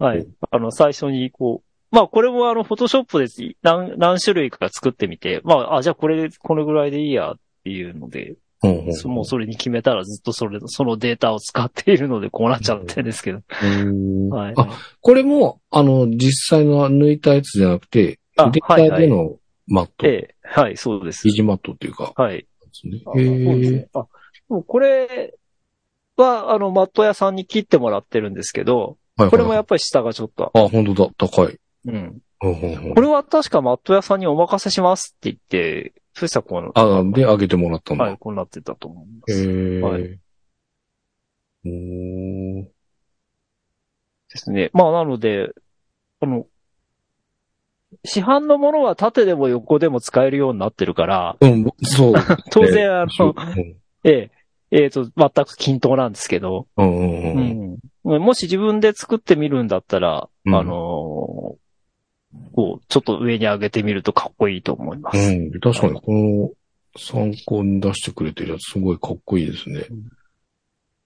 [0.00, 0.26] はい。。
[0.50, 7.34] あの、最初にこう、まあこれもあの、フォトショップで何、何種類か作ってみて、まあ、あ、じゃあこれ、このぐらいでいいやっ
[7.64, 8.34] ていうので、
[8.64, 13.40] うんうんうんもうそれに決めたらずっとそれ、そのデータを使っているのでこうなっちゃってるんですけど。
[13.62, 14.54] うんはい。
[14.56, 14.68] あ、
[15.00, 19.36] これも、あの、実際の抜いたやつじゃなくて、あデータでの
[19.66, 21.42] マット、ええ、はい、そうです疑。
[21.42, 22.46] 似マットっていうか、はい。
[22.60, 23.88] あそうですね。
[23.94, 24.06] あ、
[24.48, 25.34] もうこれ
[26.16, 28.88] は、あの、マット屋さんに切ってもらってるんですけど、はい
[29.22, 31.58] はいこれもやっぱり下がちょっと、あ、本当だ、高い。
[31.86, 32.20] うん。
[32.40, 38.04] これは確かマット屋さんにお任せしますって言って、そしたらこう、あ、で、上げてもらったんだ。
[38.04, 39.48] はい、こうなってたと思いまへす。
[39.48, 39.80] え。
[39.80, 40.18] はい
[41.64, 42.64] おー
[44.32, 44.70] ですね。
[44.72, 45.50] まあ、なので、
[46.20, 46.46] あの、
[48.04, 52.14] 市販のものは縦でも横でも使えるようになってるから、うん、そう。
[52.50, 53.34] 当然、あの、
[54.04, 54.30] ええ、
[54.70, 58.22] ええと、全く均等なんですけど、うんうん。
[58.22, 61.61] もし自分で作ってみるんだったら、うんあのー
[62.52, 65.18] こう、ちょっと上に上げてみるとかっこいいと思います。
[65.18, 66.50] うん、確かに、この
[66.96, 69.86] 参考に出してくれてるやつすごいかっこいいですね。
[69.90, 70.02] うん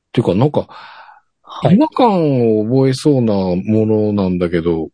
[0.07, 0.67] っていうか、なんか、
[1.43, 1.77] はい。
[1.77, 4.89] 違和感を覚えそうなものなんだけど、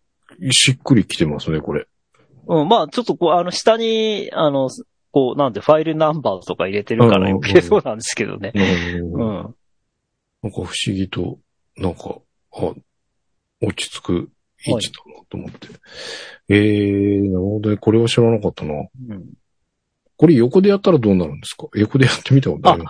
[0.50, 1.86] しっくりきてますね、これ。
[2.48, 4.68] うん、まあ、ちょっとこう、あの、下に、あの、
[5.12, 8.52] こう、なんで、ファイルナンバーとか入れてるから余計そうなんですけどね。
[8.54, 9.54] うんうん。
[10.42, 11.38] なんか不思議と、
[11.76, 12.16] なんか、
[12.54, 12.72] あ、
[13.60, 14.30] 落ち着く
[14.66, 15.68] 位置だなと思って。
[16.48, 17.76] えー、なるほどね。
[17.76, 18.74] これは知らなかったな。
[18.74, 19.24] うん
[20.18, 21.66] これ横でやったらどうなるんですか？
[21.74, 22.84] 横でやってみたことある？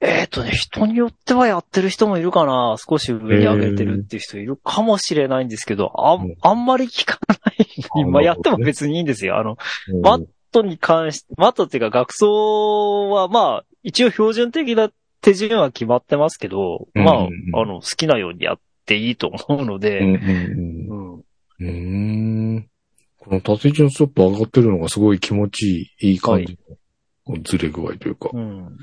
[0.00, 7.66] えっ、とね、rito によってはやってる人もいるかな少し上に上げてるっていう人いるかもしれないんですけど、ああんまり聞かない。
[8.04, 9.38] あまあ、やっても別にいいんですよ。
[9.38, 9.56] あの、
[9.88, 14.90] うんマットに関し、マットっていうか学装はまあ、一応標準的な
[15.22, 18.62] 手順は決まってますけど、うんまあ、うんうんあの、好きなようにやって
[18.96, 21.24] いいと思うので、うん
[21.60, 22.68] うん。
[23.18, 25.62] この縦位置のストップ上がってるのがすごい気持ち
[26.00, 26.76] いい、いい感じの、
[27.24, 28.30] こうずれ具合というか。
[28.32, 28.76] うん。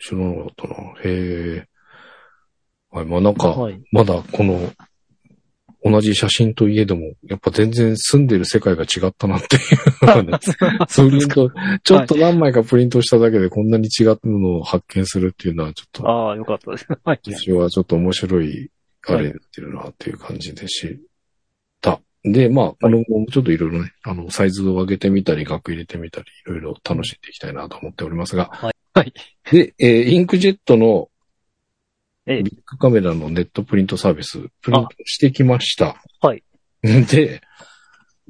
[0.00, 0.74] 知らなかったな。
[1.04, 1.66] へえ。
[2.90, 3.80] はい、まあなんか、はい。
[3.90, 4.70] まだこの、
[5.84, 10.38] 同じ写真といえども、やっぱ全然住んでる世界が違ったなっていうのがね
[10.94, 11.50] プリント、
[11.82, 16.86] ちょっと何枚かプリントしただけでこんなに違うのを発見するっていうのはちょっと、ああ、よかったです。
[17.02, 17.20] はい。
[17.24, 18.70] 私はちょっと面白い、
[19.08, 21.00] あれになってるなっていう感じでし
[21.80, 22.00] た。
[22.24, 28.48] で、まあ、あの、ちょっといろいろね、あの、サイズを上げてみたり、額入れてみたり、いろいろ楽しんでいきたいなと思っておりますが。
[28.52, 29.12] はいはい
[29.50, 31.08] で、えーインクジェットの
[32.26, 35.96] ええビッグカメラのネットプリントサービス、プリントしてきました。
[36.20, 36.44] はい。
[36.82, 37.40] で、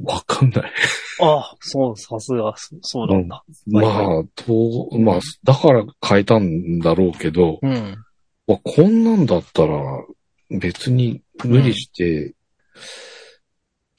[0.03, 0.73] わかんない。
[1.20, 3.45] ああ、そう、さすが、そそうなんだ。
[3.66, 7.97] まあ、と、まあ、だから変えたんだろうけど、うん。
[8.47, 9.79] わこんなんだったら、
[10.59, 12.35] 別に無理して、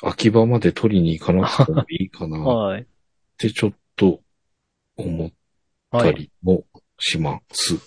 [0.01, 2.87] 秋葉まで取りに行かなくてもいいかなっ はい。
[3.37, 4.21] てちょっと
[4.97, 5.31] 思っ
[5.91, 6.15] たはい。
[6.15, 6.65] りも
[6.99, 7.77] します。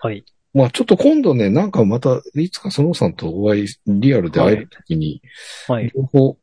[0.00, 0.24] はい。
[0.52, 5.20] まあちょっと今度ね、なんかまた、いつかそのさんとお会い、リアルで会えるときに、
[5.66, 5.90] はい。
[5.94, 6.38] 両方、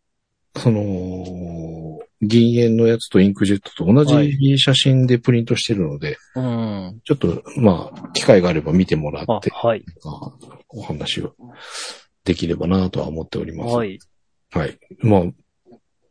[0.57, 7.01] その、銀塩のやつとインクジェットと同はいじ写真でプリントしてるので、うん。
[7.03, 9.83] ちょっと、まあ、機会があれば見てもらあって、はい。
[10.05, 10.31] あ
[10.69, 11.33] お話を
[12.23, 13.75] できればなとは思っております。
[13.75, 13.99] はい。
[14.51, 14.77] はい。
[14.99, 15.21] まあ、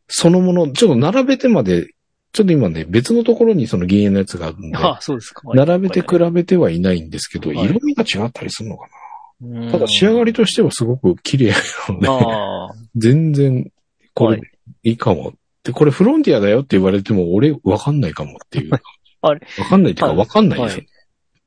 [0.07, 1.87] そのもの、ちょっと並べてまで、
[2.33, 5.43] ちょっと今ね、別のところにその銀塩のやつがあるんで、あそうですか。
[5.53, 8.87] 並べて比べてはいないんですけど、はい色味が違ったりするのか
[9.41, 9.71] うんな。
[9.71, 11.53] ただ仕上がりとしてはすごく綺麗
[11.99, 12.79] なので。
[12.95, 13.71] 全然、
[14.13, 14.41] こはれ、
[14.83, 15.33] いいかも。
[15.63, 18.71] で、これフロンティアだよって言われても、俺、わかんないかもっていう。
[19.21, 19.41] あれ？
[19.59, 20.85] わかんないっていうか、はいわかんないですよ。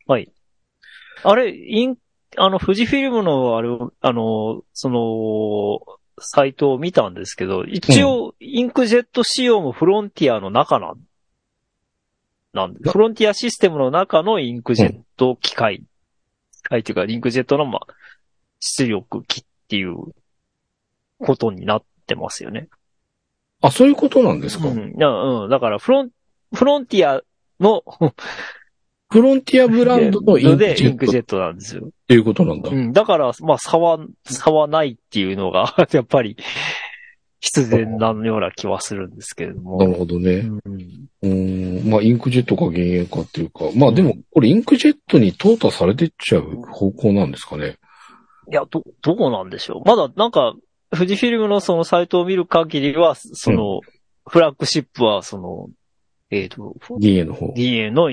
[0.06, 0.30] はい。
[1.24, 1.96] あれ、イン、
[2.36, 5.80] あの、富士フィルムの、あれを、あの、その、
[6.18, 11.00] サイトを見たんですけど、一応、インクジェット仕様もフロンティアの中なん、
[12.52, 15.82] なんで、なフロンティアシステムの中のインクジェット機械、
[16.52, 17.86] 機械っていうか、インクジェットの、まあ、
[18.60, 19.96] 出力機っていう
[21.18, 22.68] ことになってますよね。
[23.60, 24.78] あ、そういうことなんですか、うん。
[24.78, 25.50] うん。
[25.50, 26.10] だから、フロン、
[26.54, 27.22] フロンティア
[27.60, 27.82] の、
[29.10, 31.88] フロンティアブランドのインクでジェットっインクジェットなんですよ。
[32.08, 32.70] ていうことなんだ。
[32.70, 32.92] うん。
[32.92, 36.36] だから、まあ、差は、差はないっていうのが、 やっぱり、
[37.40, 39.78] 必然なような気はするんですけれども。
[39.78, 40.48] なるほどね。
[40.64, 41.90] うんうん。
[41.90, 43.64] まあ、インクジェットか幻影かっていうか。
[43.76, 47.76] まあでも、これインクジェットに淘汰されてっちゃう方向なんですかね？
[48.50, 49.88] いや、ど、どうなんでしょう。
[49.88, 50.54] まだなんか、
[50.94, 53.80] 富士フィルムのそのサイトを見る限りは、その、
[54.26, 55.68] フラッグシップはその、
[56.30, 57.46] えっ、と、DA の方。
[57.48, 58.08] DA の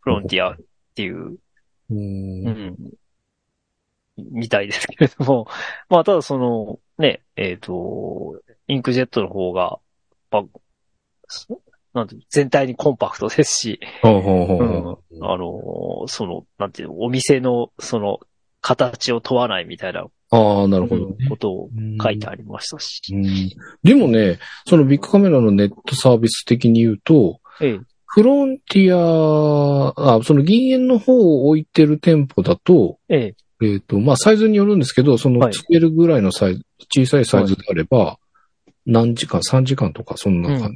[0.00, 0.56] フロンティアっ
[0.94, 1.36] ていう、
[1.90, 1.98] うん。
[1.98, 2.76] うん、
[4.16, 5.46] みたいですけれども、
[5.88, 9.78] まあ、ただその、ね、えっ、と、インクジェットの方が、
[10.30, 10.44] まあ
[11.28, 11.60] そ
[11.92, 18.20] なんて全体にコンパクトですし、あの、その、なんていうの、お店の、その、
[18.74, 21.16] 形を問わないみたいなああ、なるほど。
[21.28, 21.70] ことを
[22.02, 23.00] 書いてありましたし。
[23.14, 23.50] うん。
[23.84, 35.52] でもね、そのビッグカメラのネットサービス的に言うと、ええ、フロンティア、あ、その銀円の方を置いてる店舗だと、ええ、えっ、と、まあ、サイズによるんですけど、そのはい。
[35.52, 38.18] つけるぐらいのサイズ、小さいサイズであれば、
[38.84, 40.72] 何時間、3時間とか、そんな感じの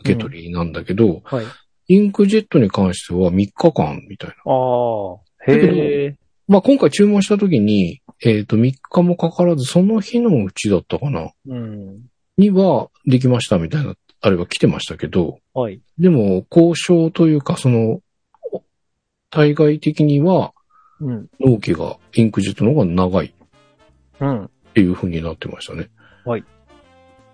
[0.00, 1.46] 受け取りなんだけど、はい。
[1.88, 4.36] インクジェットに関しては3日間みたいな。
[4.50, 6.16] ああ、へえ、
[6.48, 12.02] まあ、今回注文した時に、えっ、と、3日もかからず、その日のうちだったかなうん。
[12.38, 15.80] には、できましたみたいな、あれは来てましたけど、はい。
[15.98, 18.00] でも、交渉というか、その、
[19.30, 20.52] 対外的には、
[21.00, 21.28] うん。
[21.40, 23.32] 納期がインクジェットの方が長いっ
[24.20, 24.50] うん。
[24.72, 25.90] ていう風になってましたね。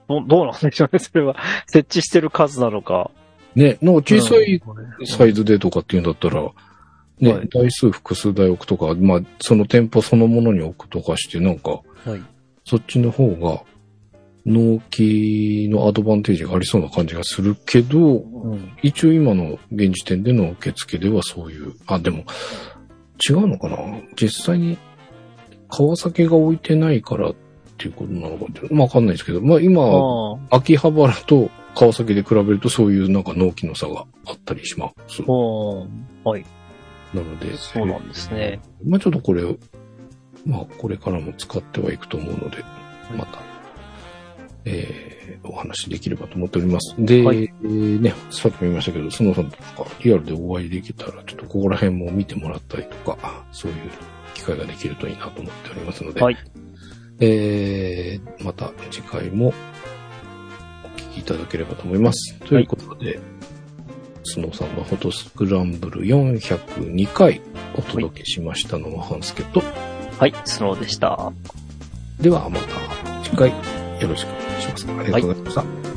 [0.08, 1.36] どどうなんでしょうね、それは。
[1.66, 3.10] 設置してる数なのか。
[3.54, 6.50] ね、なんか小さいうんサイズでとかっていうんだったら、
[7.20, 12.22] ね、はい台数複数台置くとか、まあ、その店舗そのものに置くとかして、なんか、はい。
[12.64, 13.62] そっちの方が、
[14.44, 18.72] 納期のアドバンテージがありそうな感じがするけど、うん。
[18.82, 22.24] 一応今の現時点での受付ではそういう、あ、でも、
[23.28, 23.76] 違うのかな？
[24.16, 24.78] 実際に、
[25.68, 27.34] 川崎が置いてないからっ
[27.78, 29.80] ていうことなのかって、まあわかんないですけど、まあ今。
[30.50, 35.22] 秋葉原と川崎で比べるとそういうなんか納期の差があったりします。
[35.22, 36.06] うん。
[36.24, 36.44] はい。
[37.14, 38.60] なので、そうなんですね。
[38.84, 39.42] まあちょっとこれ、
[40.46, 42.64] まあこれからも使ってはいくと思うので、
[43.16, 43.40] また、
[44.64, 46.94] えー、お話できればと思っております。
[46.98, 53.78] で、はいえーね、さっきも言いましたけど、スノーさんとかリアルでお会いできたら、ちょっとここら辺も見てもらったりとか、そういう
[54.34, 56.36] 機会ができるといいなと思っておりますので、はい。
[57.20, 59.52] えー、また次回もお
[60.96, 62.38] 聞きいただければと思います。
[62.40, 63.20] ということで、
[64.24, 67.40] スノーさんのフォトスクランブル402回
[67.74, 69.62] お届けしましたのはハンスケと、
[70.18, 71.32] はい、スノーでした。
[72.20, 74.86] ではまた次回よろしくお願いします。
[74.86, 75.91] ありがとうございました。